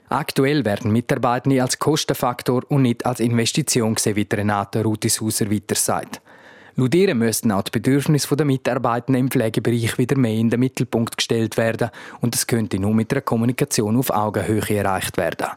Aktuell 0.09 0.65
werden 0.65 0.91
Mitarbeitende 0.91 1.61
als 1.61 1.77
Kostenfaktor 1.77 2.63
und 2.69 2.81
nicht 2.83 3.05
als 3.05 3.19
Investition 3.19 3.95
gesehen, 3.95 4.15
wie 4.15 4.27
Renate 4.31 4.83
Rutishauser 4.83 5.51
weiter 5.51 5.75
sagt. 5.75 6.21
Laut 6.75 6.95
ihr 6.95 7.13
müssten 7.13 7.51
auch 7.51 7.63
die 7.63 7.71
Bedürfnisse 7.71 8.35
der 8.35 8.45
Mitarbeitenden 8.45 9.25
im 9.25 9.31
Pflegebereich 9.31 9.97
wieder 9.97 10.17
mehr 10.17 10.33
in 10.33 10.49
den 10.49 10.61
Mittelpunkt 10.61 11.17
gestellt 11.17 11.57
werden 11.57 11.89
und 12.21 12.33
das 12.33 12.47
könnte 12.47 12.79
nur 12.79 12.93
mit 12.93 13.11
einer 13.11 13.21
Kommunikation 13.21 13.97
auf 13.97 14.09
Augenhöhe 14.09 14.77
erreicht 14.77 15.17
werden. 15.17 15.47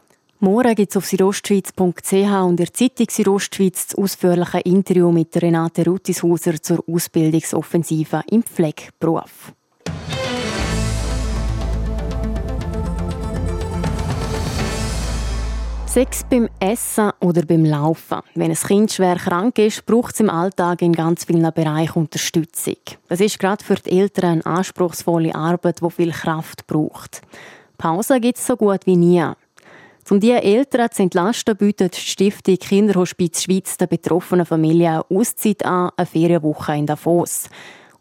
Morgen 0.43 0.75
gibt 0.75 0.91
es 0.91 0.97
auf 0.97 1.05
südostschweiz.ch 1.05 2.43
und 2.43 2.57
der 2.57 2.73
Zeitung 2.73 3.07
Südostschweiz 3.09 3.87
das 3.87 3.97
ausführliche 3.97 4.59
Interview 4.59 5.09
mit 5.09 5.33
Renate 5.41 5.85
Rutishauser 5.85 6.61
zur 6.61 6.83
Ausbildungsoffensive 6.85 8.23
im 8.29 8.43
Pflegeberuf. 8.43 9.53
Sex 15.85 16.25
beim 16.29 16.49
Essen 16.59 17.11
oder 17.21 17.43
beim 17.45 17.63
Laufen. 17.63 18.19
Wenn 18.35 18.51
ein 18.51 18.57
Kind 18.57 18.91
schwer 18.91 19.15
krank 19.15 19.57
ist, 19.59 19.85
braucht 19.85 20.15
es 20.15 20.19
im 20.19 20.29
Alltag 20.29 20.81
in 20.81 20.91
ganz 20.91 21.23
vielen 21.23 21.49
Bereichen 21.53 21.99
Unterstützung. 21.99 22.75
Das 23.07 23.21
ist 23.21 23.39
gerade 23.39 23.63
für 23.63 23.75
die 23.75 23.97
Eltern 23.97 24.41
eine 24.41 24.45
anspruchsvolle 24.45 25.35
Arbeit, 25.35 25.79
die 25.81 25.89
viel 25.89 26.11
Kraft 26.11 26.67
braucht. 26.67 27.21
Pause 27.77 28.19
gibt 28.19 28.39
es 28.39 28.45
so 28.45 28.57
gut 28.57 28.85
wie 28.85 28.97
nie. 28.97 29.23
Um 30.09 30.19
diese 30.19 30.43
Eltern 30.43 30.91
zu 30.91 31.03
entlasten, 31.03 31.55
bietet 31.55 31.95
die 31.95 32.01
Stiftung 32.01 32.57
Kinderhospiz 32.57 33.43
Schweiz 33.43 33.77
der 33.77 33.87
betroffenen 33.87 34.45
Familie 34.45 34.89
eine 34.89 35.05
Auszeit 35.09 35.63
an, 35.65 35.91
eine 35.95 36.05
Ferienwoche 36.05 36.75
in 36.75 36.85
Davos. 36.85 37.47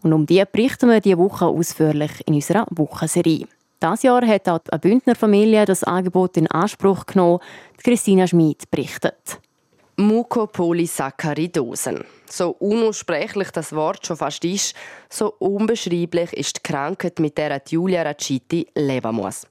Und 0.03 0.13
um 0.13 0.27
die 0.27 0.43
berichten 0.51 0.91
wir 0.91 1.01
diese 1.01 1.19
Woche 1.19 1.47
ausführlich 1.47 2.11
in 2.27 2.35
unserer 2.35 2.67
Wochenserie. 2.71 3.47
Das 3.79 4.03
Jahr 4.03 4.27
hat 4.27 4.49
auch 4.49 4.59
eine 4.71 4.81
Bündner 4.81 5.15
Familie 5.15 5.65
das 5.65 5.85
Angebot 5.85 6.37
in 6.37 6.49
Anspruch 6.49 7.07
genommen. 7.07 7.39
Christina 7.83 8.27
Schmid 8.27 8.69
berichtet. 8.71 9.39
Mukopolysaccharidosen. 9.97 12.05
So 12.29 12.51
unaussprechlich 12.59 13.51
das 13.51 13.73
Wort 13.73 14.07
schon 14.07 14.17
fast 14.17 14.45
ist, 14.45 14.75
so 15.09 15.35
unbeschreiblich 15.39 16.33
ist 16.33 16.57
die 16.57 16.63
Krankheit, 16.63 17.21
mit 17.21 17.39
der 17.39 17.63
Julia 17.69 18.03
Raciti 18.03 18.67
leben 18.75 19.15
muss. 19.15 19.47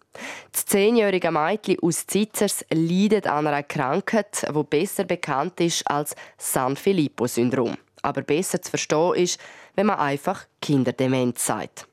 Das 0.51 0.65
zehnjährige 0.65 1.31
Mädchen 1.31 1.77
aus 1.81 2.05
Zitzers 2.05 2.65
leidet 2.69 3.27
an 3.27 3.47
einer 3.47 3.63
Krankheit, 3.63 4.45
die 4.47 4.63
besser 4.63 5.05
bekannt 5.05 5.59
ist 5.61 5.87
als 5.89 6.15
San 6.37 6.75
Filippo-Syndrom. 6.75 7.77
Aber 8.01 8.21
besser 8.21 8.61
zu 8.61 8.71
verstehen 8.71 9.15
ist, 9.15 9.39
wenn 9.75 9.87
man 9.87 9.99
einfach 9.99 10.45
Kinderdemenz 10.61 11.45
sagt. 11.45 11.87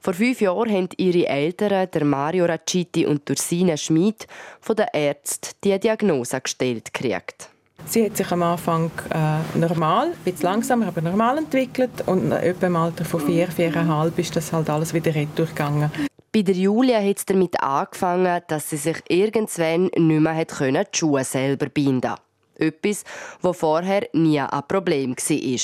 Vor 0.00 0.12
fünf 0.12 0.40
Jahren 0.42 0.70
haben 0.70 0.88
ihre 0.98 1.26
Eltern, 1.26 1.88
der 1.90 2.04
Mario 2.04 2.44
Raciti 2.44 3.06
und 3.06 3.28
Ursina 3.30 3.76
Schmid, 3.76 4.26
von 4.60 4.76
den 4.76 4.86
Ärzten 4.92 5.52
die 5.64 5.78
Diagnose 5.78 6.40
gestellt 6.42 6.92
gekriegt. 6.92 7.48
Sie 7.86 8.04
hat 8.04 8.16
sich 8.16 8.30
am 8.30 8.42
Anfang 8.42 8.90
äh, 9.10 9.58
normal, 9.58 10.12
bisschen 10.24 10.42
langsamer, 10.42 10.88
aber 10.88 11.00
normal 11.00 11.38
entwickelt 11.38 12.06
und 12.06 12.32
etwa 12.32 12.66
im 12.66 12.76
Alter 12.76 13.04
von 13.04 13.20
vier, 13.20 13.48
viereinhalb 13.48 14.18
ist 14.18 14.36
das 14.36 14.52
halt 14.52 14.68
alles 14.68 14.92
wieder 14.92 15.12
durchgegangen. 15.12 15.90
Bei 16.34 16.42
der 16.42 16.56
Julia 16.56 17.00
hat 17.00 17.18
es 17.18 17.26
damit 17.26 17.62
angefangen, 17.62 18.42
dass 18.48 18.68
sie 18.68 18.76
sich 18.76 18.96
irgendwann 19.08 19.84
nicht 19.84 19.96
mehr 19.96 20.44
die 20.44 20.98
Schuhe 20.98 21.22
selber 21.22 21.66
binden 21.66 22.16
Etwas, 22.56 23.04
das 23.40 23.56
vorher 23.56 24.08
nie 24.14 24.40
ein 24.40 24.62
Problem 24.66 25.14
war. 25.14 25.60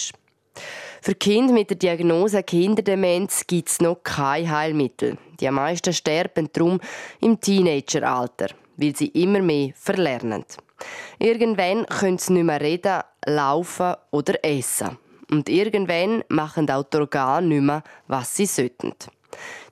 Für 1.03 1.15
Kinder 1.17 1.53
mit 1.53 1.71
der 1.71 1.77
Diagnose 1.77 2.45
Kinderdemenz 2.45 3.45
gibt 3.49 3.69
es 3.69 3.81
noch 3.81 4.05
kein 4.05 4.49
Heilmittel. 4.49 5.19
Die 5.41 5.51
meisten 5.51 5.93
sterben 5.93 6.49
darum 6.53 6.79
im 7.21 7.41
Teenageralter, 7.41 8.51
weil 8.77 8.95
sie 8.95 9.09
immer 9.09 9.41
mehr 9.41 9.73
verlernen. 9.75 10.45
Irgendwann 11.19 11.85
können 11.87 12.19
sie 12.19 12.35
nicht 12.35 12.45
mehr 12.45 12.61
reden, 12.61 13.01
laufen 13.27 13.97
oder 14.13 14.45
essen. 14.45 14.99
Und 15.33 15.49
irgendwann 15.49 16.23
machen 16.29 16.71
auch 16.71 16.85
die 16.85 16.99
Organe 16.99 17.49
nicht 17.49 17.63
mehr, 17.63 17.83
was 18.07 18.37
sie 18.37 18.47
sollten. 18.47 18.95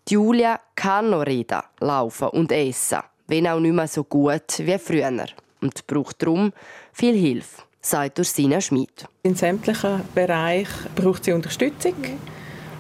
Julia 0.09 0.61
kann 0.75 1.11
noch 1.11 1.27
reden, 1.27 1.61
laufen 1.81 2.29
und 2.29 2.51
essen, 2.53 3.01
wenn 3.27 3.47
auch 3.47 3.61
nicht 3.61 3.75
mehr 3.75 3.89
so 3.89 4.05
gut 4.05 4.59
wie 4.59 4.79
früher. 4.79 5.27
Und 5.61 5.87
braucht 5.87 6.23
darum 6.23 6.53
viel 6.93 7.15
Hilfe 7.15 7.63
sagt 7.81 8.19
Ursina 8.19 8.61
Schmid. 8.61 9.07
In 9.23 9.35
sämtlichen 9.35 10.03
Bereichen 10.15 10.91
braucht 10.95 11.25
sie 11.25 11.33
Unterstützung. 11.33 11.95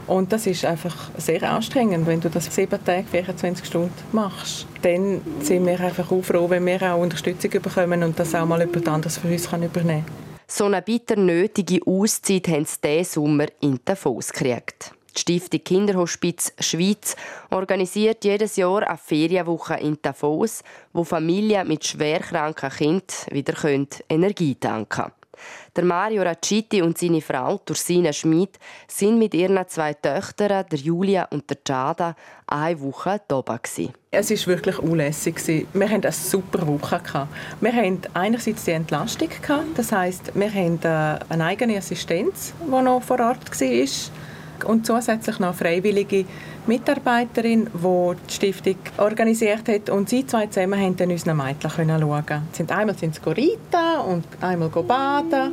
Und 0.07 0.33
das 0.33 0.47
ist 0.47 0.65
einfach 0.65 1.11
sehr 1.19 1.43
anstrengend, 1.43 2.07
wenn 2.07 2.21
du 2.21 2.31
das 2.31 2.55
sieben 2.55 2.83
Tage, 2.83 3.07
24 3.07 3.67
Stunden 3.67 3.93
machst. 4.13 4.67
Dann 4.81 5.21
sind 5.41 5.67
wir 5.67 5.79
einfach 5.81 6.11
auch 6.11 6.23
froh, 6.23 6.49
wenn 6.49 6.65
wir 6.65 6.81
auch 6.83 7.01
Unterstützung 7.01 7.51
bekommen 7.51 8.03
und 8.03 8.19
das 8.19 8.35
auch 8.35 8.47
mal 8.47 8.61
jemand 8.61 8.89
anderes 8.89 9.19
für 9.19 9.29
uns 9.29 9.47
übernehmen 9.47 10.05
kann. 10.07 10.29
So 10.47 10.65
eine 10.65 10.81
bitter 10.81 11.17
nötige 11.17 11.81
Auszeit 11.87 12.49
haben 12.49 12.65
sie 12.65 12.81
diesen 12.83 13.05
Sommer 13.05 13.47
in 13.61 13.81
Davos 13.85 14.33
gekriegt. 14.33 14.93
Die 15.19 15.23
Stiftung 15.23 15.65
Kinderhospiz 15.65 16.53
Schweiz 16.61 17.17
organisiert 17.51 18.25
jedes 18.25 18.55
Jahr 18.55 18.87
eine 18.87 18.97
Ferienwoche 18.99 19.75
in 19.75 19.99
Davos, 20.01 20.63
wo 20.93 21.03
Familien 21.03 21.67
mit 21.67 21.85
schwerkranken 21.85 22.71
Kindern 22.71 23.05
wieder 23.33 23.55
Energie 24.09 24.55
tanken 24.55 24.89
können. 24.89 25.13
Der 25.75 25.85
Mario 25.85 26.23
Raciti 26.23 26.83
und 26.83 26.99
seine 26.99 27.21
Frau 27.21 27.59
Tursina 27.59 28.13
Schmid 28.13 28.59
sind 28.87 29.19
mit 29.19 29.35
ihren 29.35 29.59
zwei 29.67 29.95
Töchtern, 29.95 30.65
der 30.71 30.79
Julia 30.79 31.25
und 31.31 31.51
der 31.51 31.59
Giada, 31.65 32.15
eine 32.47 32.81
Woche 32.81 33.21
da. 33.27 33.43
Es 34.13 34.31
war 34.31 34.47
wirklich 34.47 34.79
unlässig. 34.79 35.67
Wir 35.73 35.89
hatten 35.89 36.03
eine 36.03 36.13
super 36.13 36.65
Woche. 36.67 37.01
Wir 37.61 37.73
hatten 37.73 38.03
einerseits 38.15 38.65
die 38.65 38.71
Entlastung. 38.71 39.31
Das 39.75 39.91
heisst, 39.91 40.33
wir 40.35 40.49
hatten 40.49 40.81
äh, 40.83 41.19
eine 41.29 41.45
eigene 41.45 41.77
Assistenz, 41.77 42.55
die 42.61 42.71
noch 42.71 43.03
vor 43.03 43.19
Ort 43.21 43.51
war 43.51 44.28
und 44.65 44.87
zusätzlich 44.87 45.39
noch 45.39 45.55
freiwillige 45.55 46.25
Mitarbeiterin, 46.67 47.69
die 47.73 48.17
die 48.29 48.35
Stiftung 48.35 48.77
organisiert 48.99 49.69
hat. 49.69 49.91
Und 49.91 50.09
sie 50.09 50.27
zwei 50.27 50.47
zusammen 50.47 50.81
haben 50.81 50.97
dann 50.97 51.11
unseren 51.11 51.37
Mädchen 51.37 51.71
schauen. 51.71 52.43
Sind 52.53 52.73
einmal 52.73 52.97
sind 52.97 53.15
sie 53.15 53.21
reiten 53.27 54.01
und 54.07 54.25
einmal 54.41 54.69
baden 54.69 55.53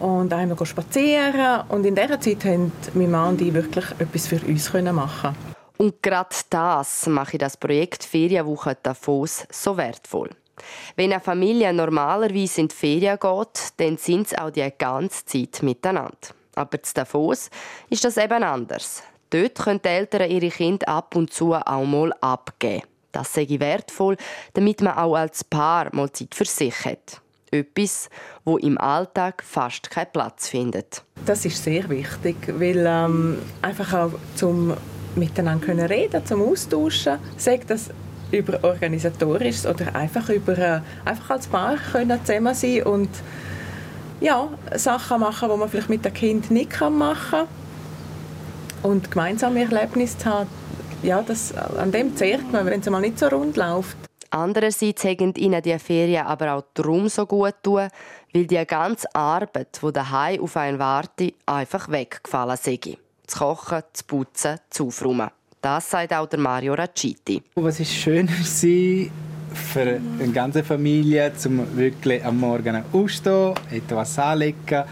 und 0.00 0.32
einmal 0.32 0.66
spazieren. 0.66 1.62
Und 1.68 1.84
in 1.84 1.94
dieser 1.94 2.20
Zeit 2.20 2.44
haben 2.44 2.72
mein 2.94 3.10
Mann 3.10 3.28
und 3.30 3.40
ich 3.40 3.52
wirklich 3.52 3.84
etwas 3.98 4.26
für 4.26 4.40
uns 4.46 4.72
machen 4.72 5.36
Und 5.76 6.02
gerade 6.02 6.34
das 6.48 7.06
mache 7.06 7.38
das 7.38 7.56
Projekt 7.56 8.04
Ferienwoche 8.04 8.76
Davos 8.82 9.46
so 9.50 9.76
wertvoll. 9.76 10.30
Wenn 10.96 11.12
eine 11.12 11.20
Familie 11.20 11.72
normalerweise 11.72 12.62
in 12.62 12.68
die 12.68 12.74
Ferien 12.74 13.18
geht, 13.18 13.72
dann 13.78 13.96
sind 13.96 14.28
sie 14.28 14.38
auch 14.38 14.50
die 14.50 14.68
ganze 14.76 15.24
Zeit 15.24 15.62
miteinander. 15.62 16.39
Aber 16.54 16.82
zu 16.82 16.94
Davos 16.94 17.50
ist 17.88 18.04
das 18.04 18.16
eben 18.16 18.42
anders. 18.42 19.02
Dort 19.30 19.54
können 19.56 19.80
die 19.82 19.88
Eltern 19.88 20.30
ihre 20.30 20.48
Kinder 20.48 20.88
ab 20.88 21.14
und 21.14 21.32
zu 21.32 21.54
auch 21.54 21.84
mal 21.84 22.12
abgeben. 22.20 22.82
Das 23.12 23.32
sei 23.34 23.46
wertvoll, 23.48 24.16
damit 24.54 24.80
man 24.82 24.96
auch 24.96 25.14
als 25.14 25.44
Paar 25.44 25.94
mal 25.94 26.10
Zeit 26.12 26.34
für 26.34 26.44
sich 26.44 26.84
hat. 26.84 27.20
Etwas, 27.50 28.08
wo 28.44 28.58
im 28.58 28.78
Alltag 28.78 29.42
fast 29.44 29.90
keinen 29.90 30.12
Platz 30.12 30.48
findet. 30.48 31.02
Das 31.26 31.44
ist 31.44 31.62
sehr 31.62 31.88
wichtig, 31.88 32.36
weil 32.46 32.84
ähm, 32.86 33.38
einfach 33.62 33.92
auch 33.92 34.12
zum 34.36 34.76
miteinander 35.16 35.66
können 35.66 35.86
reden, 35.86 36.24
zum 36.24 36.42
Austauschen, 36.42 37.18
sagt 37.36 37.70
das 37.70 37.90
über 38.30 38.62
organisatorisches 38.62 39.66
oder 39.66 39.94
einfach 39.94 40.28
über 40.28 40.56
äh, 40.56 40.80
einfach 41.04 41.30
als 41.30 41.48
Paar 41.48 41.76
können 41.76 42.24
zusammen 42.24 42.54
sein 42.54 42.84
und 42.84 43.08
ja, 44.20 44.48
Sachen 44.74 45.20
machen, 45.20 45.50
die 45.50 45.56
man 45.56 45.68
vielleicht 45.68 45.88
mit 45.88 46.04
dem 46.04 46.12
Kind 46.12 46.50
nicht 46.50 46.80
machen 46.80 47.30
kann. 47.30 47.48
Und 48.82 49.10
gemeinsame 49.10 49.62
Erlebnisse 49.62 50.18
zu 50.18 50.26
haben, 50.26 50.50
ja, 51.02 51.22
das, 51.22 51.54
an 51.54 51.92
dem 51.92 52.16
zehrt 52.16 52.50
man, 52.52 52.66
wenn 52.66 52.80
es 52.80 52.90
mal 52.90 53.00
nicht 53.00 53.18
so 53.18 53.26
rund 53.26 53.56
läuft. 53.56 53.96
Andererseits 54.30 55.04
haben 55.04 55.34
ihnen 55.34 55.60
die 55.60 55.78
Ferien 55.78 56.26
aber 56.26 56.54
auch 56.54 56.64
darum 56.74 57.08
so 57.08 57.26
gut 57.26 57.54
tun, 57.62 57.88
weil 58.32 58.46
die 58.46 58.64
ganze 58.64 59.12
Arbeit, 59.14 59.80
die 59.82 59.92
daheim 59.92 60.40
auf 60.40 60.56
einen 60.56 60.78
wartet, 60.78 61.34
einfach 61.46 61.90
weggefallen 61.90 62.56
sei. 62.56 62.78
Zu 63.26 63.38
kochen, 63.38 63.82
zu 63.92 64.04
putzen, 64.04 64.58
zu 64.70 64.86
aufräumen. 64.86 65.30
Das 65.60 65.90
sagt 65.90 66.12
auch 66.12 66.26
der 66.26 66.38
Mario 66.38 66.74
Raciti. 66.74 67.42
Was 67.56 67.80
ist 67.80 67.92
schöner 67.92 68.32
sein, 68.44 69.10
für 69.54 70.00
eine 70.20 70.32
ganze 70.32 70.62
Familie, 70.62 71.32
um 71.46 71.76
wirklich 71.76 72.24
am 72.24 72.40
Morgen 72.40 72.82
aufstehen, 72.92 73.54
etwas 73.70 74.18
anlegen, 74.18 74.84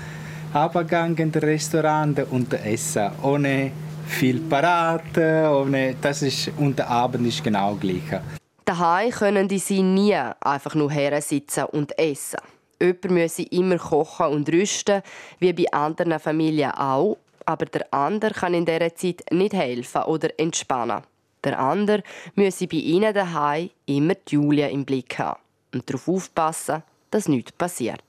abgehen 0.52 1.16
in 1.16 1.32
das 1.32 1.42
Restaurant 1.42 2.30
und 2.30 2.52
essen. 2.52 3.10
Ohne 3.22 3.72
viel 4.06 4.40
parat, 4.40 5.16
ohne, 5.16 5.96
das 6.00 6.22
ist, 6.22 6.50
und 6.56 6.78
der 6.78 6.88
Abend 6.88 7.26
ist 7.26 7.44
genau 7.44 7.74
gleich. 7.74 8.20
Daheim 8.64 9.10
können 9.10 9.48
die 9.48 9.58
sie 9.58 9.82
nie 9.82 10.14
einfach 10.14 10.74
nur 10.74 10.90
sitzen 11.20 11.64
und 11.64 11.98
essen. 11.98 12.40
Jemand 12.80 13.10
müsse 13.10 13.42
immer 13.42 13.78
kochen 13.78 14.26
und 14.26 14.48
rüsten, 14.50 15.02
wie 15.40 15.52
bei 15.52 15.72
anderen 15.72 16.18
Familien 16.18 16.70
auch. 16.72 17.16
Aber 17.44 17.64
der 17.64 17.92
andere 17.92 18.34
kann 18.34 18.54
in 18.54 18.66
dieser 18.66 18.94
Zeit 18.94 19.24
nicht 19.30 19.54
helfen 19.54 20.02
oder 20.02 20.28
entspannen. 20.38 21.02
Der 21.48 21.58
andere 21.58 22.02
müsse 22.34 22.66
bei 22.66 22.76
ihnen 22.76 23.14
daheim 23.14 23.70
immer 23.86 24.14
die 24.14 24.34
Julia 24.34 24.68
im 24.68 24.84
Blick 24.84 25.18
haben 25.18 25.40
und 25.72 25.88
darauf 25.88 26.06
aufpassen, 26.08 26.82
dass 27.10 27.26
nichts 27.26 27.52
passiert. 27.52 28.02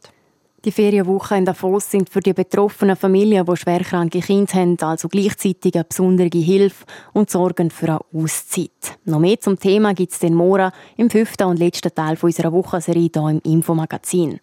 Die 0.65 0.73
Ferienwochen 0.73 1.37
in 1.37 1.45
Davos 1.45 1.89
sind 1.89 2.09
für 2.09 2.19
die 2.19 2.33
betroffenen 2.33 2.97
Familien, 2.97 3.45
die 3.45 3.55
schwerkranke 3.55 4.19
Kinder 4.19 4.53
haben, 4.55 4.77
also 4.81 5.07
gleichzeitig 5.07 5.73
eine 5.73 5.85
besondere 5.85 6.37
Hilfe 6.37 6.83
und 7.13 7.29
sorgen 7.29 7.71
für 7.71 7.87
eine 7.87 7.99
Auszeit. 8.13 8.99
Noch 9.05 9.19
mehr 9.19 9.39
zum 9.39 9.57
Thema 9.57 9.93
gibt 9.93 10.11
es 10.11 10.19
den 10.19 10.33
morgen 10.33 10.71
im 10.97 11.09
fünften 11.09 11.47
und 11.47 11.59
letzten 11.59 11.95
Teil 11.95 12.17
unserer 12.21 12.51
Wochenserie 12.51 13.09
hier 13.13 13.29
im 13.29 13.39
Infomagazin. 13.45 14.41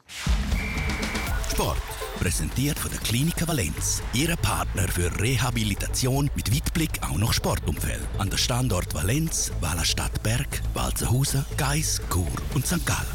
Sport. 1.51 1.96
Präsentiert 2.21 2.79
von 2.79 2.91
der 2.91 3.01
Klinik 3.01 3.47
Valenz. 3.47 4.03
Ihre 4.13 4.37
Partner 4.37 4.89
für 4.89 5.11
Rehabilitation 5.21 6.31
mit 6.35 6.55
Weitblick 6.55 6.91
auch 7.03 7.19
noch 7.19 7.33
Sportumfeld. 7.33 8.01
An 8.19 8.31
der 8.31 8.39
Standort 8.39 8.95
Valenz, 8.95 9.53
Wallerstadt 9.61 10.23
Berg, 10.23 10.63
Walzenhausen, 10.75 11.45
Geis, 11.57 12.01
Chur 12.11 12.27
und 12.55 12.67
St. 12.67 12.85
Gallen. 12.87 13.07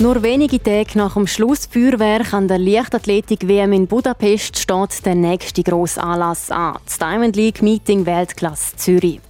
Nur 0.00 0.22
wenige 0.22 0.62
Tage 0.62 0.96
nach 0.96 1.14
dem 1.14 1.26
Schlussfeuerwerk 1.26 2.32
an 2.32 2.46
der 2.46 2.58
Leichtathletik-WM 2.58 3.72
in 3.72 3.86
Budapest 3.88 4.56
steht 4.56 5.04
der 5.04 5.16
nächste 5.16 5.64
grosse 5.64 6.00
Anlass 6.00 6.52
an. 6.52 6.78
Das 6.84 6.98
Diamond 6.98 7.34
League 7.34 7.62
Meeting 7.62 8.06
Weltklasse 8.06 8.76
Zürich. 8.76 9.20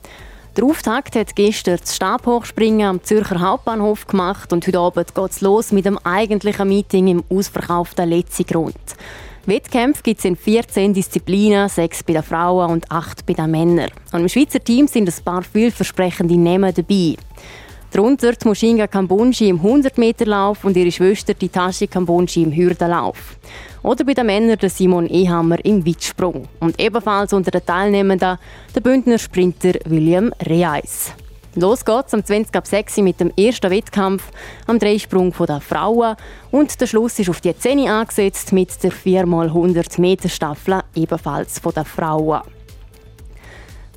Der 0.58 0.66
Auftakt 0.66 1.14
hat 1.14 1.36
gestern 1.36 1.78
das 1.80 1.94
Stabhochspringen 1.94 2.84
am 2.84 3.04
Zürcher 3.04 3.38
Hauptbahnhof 3.38 4.08
gemacht 4.08 4.52
und 4.52 4.66
heute 4.66 4.80
Abend 4.80 5.14
geht 5.14 5.30
es 5.30 5.40
los 5.40 5.70
mit 5.70 5.84
dem 5.84 5.98
eigentlichen 5.98 6.66
Meeting 6.66 7.06
im 7.06 7.22
ausverkauften 7.30 8.08
Letzigrund. 8.08 8.74
Wettkämpfe 9.46 10.02
gibt 10.02 10.18
es 10.18 10.24
in 10.24 10.34
14 10.34 10.94
Disziplinen, 10.94 11.68
sechs 11.68 12.02
bei 12.02 12.12
den 12.12 12.24
Frauen 12.24 12.72
und 12.72 12.90
acht 12.90 13.24
bei 13.24 13.34
den 13.34 13.52
Männern. 13.52 13.92
Und 14.10 14.22
im 14.22 14.28
Schweizer 14.28 14.58
Team 14.58 14.88
sind 14.88 15.08
ein 15.08 15.24
paar 15.24 15.44
vielversprechende 15.44 16.36
Namen 16.36 16.74
dabei. 16.74 17.14
Darunter 17.90 18.32
die 18.32 18.46
Mushinga 18.46 18.86
Kambunji 18.86 19.48
im 19.48 19.60
100-Meter-Lauf 19.60 20.62
und 20.64 20.76
ihre 20.76 20.92
Schwester 20.92 21.32
die 21.32 21.48
Tashi 21.48 21.86
Kambunji 21.86 22.42
im 22.42 22.52
Hürdenlauf. 22.52 23.36
Oder 23.82 24.04
bei 24.04 24.12
den 24.12 24.26
Männern 24.26 24.58
der 24.58 24.68
Simon 24.68 25.08
Ehammer 25.08 25.64
im 25.64 25.86
Weitsprung. 25.86 26.46
Und 26.60 26.78
ebenfalls 26.78 27.32
unter 27.32 27.50
den 27.50 27.64
Teilnehmenden 27.64 28.38
der 28.74 28.80
Bündner 28.80 29.18
Sprinter 29.18 29.72
William 29.86 30.30
Reis. 30.44 31.12
Los 31.54 31.82
geht's 31.82 32.12
am 32.12 32.24
20 32.24 32.54
ab 32.54 32.66
6 32.66 32.98
mit 32.98 33.20
dem 33.20 33.32
ersten 33.36 33.70
Wettkampf 33.70 34.22
am 34.66 34.78
Dreisprung 34.78 35.34
der 35.48 35.60
Frauen 35.60 36.14
und 36.50 36.78
der 36.78 36.86
Schluss 36.86 37.18
ist 37.18 37.30
auf 37.30 37.40
die 37.40 37.56
10 37.56 37.88
angesetzt 37.88 38.52
mit 38.52 38.80
der 38.84 38.92
4x100 38.92 40.00
Meter 40.00 40.28
Staffel 40.28 40.82
ebenfalls 40.94 41.60
der 41.60 41.84
Frauen. 41.84 42.42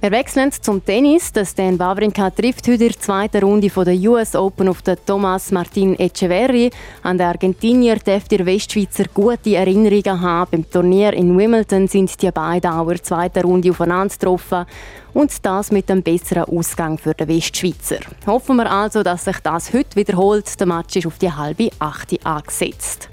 Wir 0.02 0.10
wechseln 0.10 0.52
zum 0.52 0.84
Tennis. 0.84 1.32
Der 1.32 1.46
Stan 1.46 1.78
Wawrinka 1.78 2.32
trifft 2.32 2.68
heute 2.68 2.86
in 2.86 2.90
der 2.90 3.00
zweiten 3.00 3.44
Runde 3.44 3.70
von 3.70 3.86
der 3.86 3.94
US 4.10 4.34
Open 4.36 4.68
auf 4.68 4.82
den 4.82 4.98
Thomas 5.06 5.52
Martin 5.52 5.94
Echeverri. 6.00 6.72
An 7.04 7.20
den 7.20 7.28
Argentinier 7.28 7.98
dürfte 7.98 8.38
der 8.38 8.48
Westschweizer 8.48 9.04
gute 9.14 9.56
Erinnerungen 9.56 10.20
haben. 10.20 10.50
Beim 10.50 10.68
Turnier 10.68 11.14
in 11.14 11.38
Wimbledon 11.38 11.88
sind 11.88 12.20
die 12.20 12.32
beiden 12.32 12.72
auch 12.72 12.88
in 12.88 12.96
der 12.96 13.04
zweiten 13.04 13.44
Runde 13.44 13.70
aufeinander 13.70 14.12
getroffen. 14.12 14.66
Und 15.14 15.46
das 15.46 15.72
mit 15.72 15.92
einem 15.92 16.02
besseren 16.02 16.46
Ausgang 16.46 16.98
für 16.98 17.14
den 17.14 17.28
Westschweizer. 17.28 18.00
Hoffen 18.26 18.56
wir 18.56 18.72
also, 18.72 19.04
dass 19.04 19.26
sich 19.26 19.38
das 19.38 19.72
heute 19.72 19.96
wiederholt. 19.96 20.60
Der 20.60 20.66
Match 20.66 20.96
ist 20.96 21.06
auf 21.06 21.20
die 21.20 21.32
halbe 21.32 21.70
Achte 21.78 22.18
angesetzt. 22.24 23.08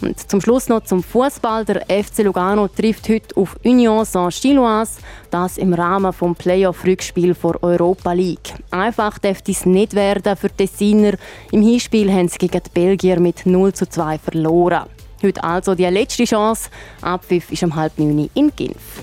Und 0.00 0.30
zum 0.30 0.40
Schluss 0.40 0.68
noch 0.68 0.84
zum 0.84 1.02
Fußball. 1.02 1.64
Der 1.64 1.82
FC 1.82 2.18
Lugano 2.18 2.68
trifft 2.68 3.08
heute 3.08 3.36
auf 3.36 3.56
Union 3.64 4.04
Saint-Gilloise. 4.04 5.00
Das 5.30 5.58
im 5.58 5.74
Rahmen 5.74 6.12
des 6.12 6.38
Playoff-Rückspiel 6.38 7.34
vor 7.34 7.62
Europa 7.62 8.12
League. 8.12 8.54
Einfach 8.70 9.18
dürfte 9.18 9.52
es 9.52 9.66
nicht 9.66 9.94
werden 9.94 10.36
für 10.36 10.48
die 10.48 10.66
Tessiner. 10.66 11.14
Im 11.50 11.62
Hinspiel 11.62 12.12
haben 12.12 12.28
sie 12.28 12.38
gegen 12.38 12.62
die 12.64 12.70
Belgier 12.72 13.18
mit 13.18 13.44
0 13.44 13.72
zu 13.72 13.88
2 13.88 14.18
verloren. 14.18 14.84
Heute 15.22 15.42
also 15.42 15.74
die 15.74 15.84
letzte 15.84 16.24
Chance. 16.24 16.70
Abpfiff 17.00 17.50
ist 17.50 17.64
um 17.64 17.74
halb 17.74 17.98
neun 17.98 18.30
in 18.34 18.52
Genf. 18.54 19.02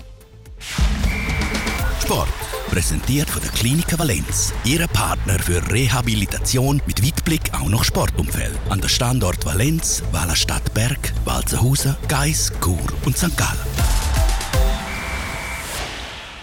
Sport. 2.02 2.55
Präsentiert 2.70 3.30
von 3.30 3.42
der 3.42 3.52
Klinik 3.52 3.98
Valenz. 3.98 4.54
Ihre 4.64 4.88
Partner 4.88 5.40
für 5.40 5.62
Rehabilitation 5.72 6.82
mit 6.86 7.06
Weitblick 7.06 7.54
auch 7.54 7.70
noch 7.70 7.84
Sportumfeld. 7.84 8.58
An 8.70 8.82
der 8.82 8.90
Standort 8.90 9.46
Valenz, 9.46 10.04
Wallerstadt 10.12 10.74
Berg, 10.74 11.14
Walzenhausen, 11.24 11.96
Geis, 12.08 12.52
Chur 12.62 12.78
und 13.06 13.18
St. 13.18 13.38
Gallen. 13.38 13.60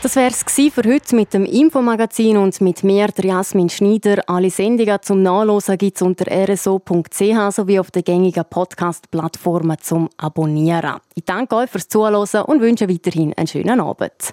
Das 0.02 0.16
wäre 0.16 0.32
es 0.32 0.42
für 0.42 0.82
heute 0.82 1.14
mit 1.14 1.32
dem 1.32 1.44
Infomagazin 1.44 2.36
und 2.36 2.60
mit 2.60 2.82
mir, 2.82 3.06
der 3.06 3.24
Jasmin 3.24 3.68
Schneider. 3.68 4.20
Alle 4.26 4.50
Sendungen 4.50 4.98
zum 5.00 5.22
Nachlesen 5.22 5.78
gibt 5.78 5.96
es 5.96 6.02
unter 6.02 6.26
rso.ch 6.26 7.54
sowie 7.54 7.78
auf 7.78 7.92
den 7.92 8.02
gängigen 8.02 8.44
Podcast-Plattformen 8.50 9.76
zum 9.80 10.08
Abonnieren. 10.16 10.96
Ich 11.14 11.24
danke 11.24 11.54
euch 11.54 11.70
fürs 11.70 11.88
Zuhören 11.88 12.44
und 12.46 12.60
wünsche 12.60 12.88
weiterhin 12.88 13.32
einen 13.34 13.46
schönen 13.46 13.80
Abend. 13.80 14.32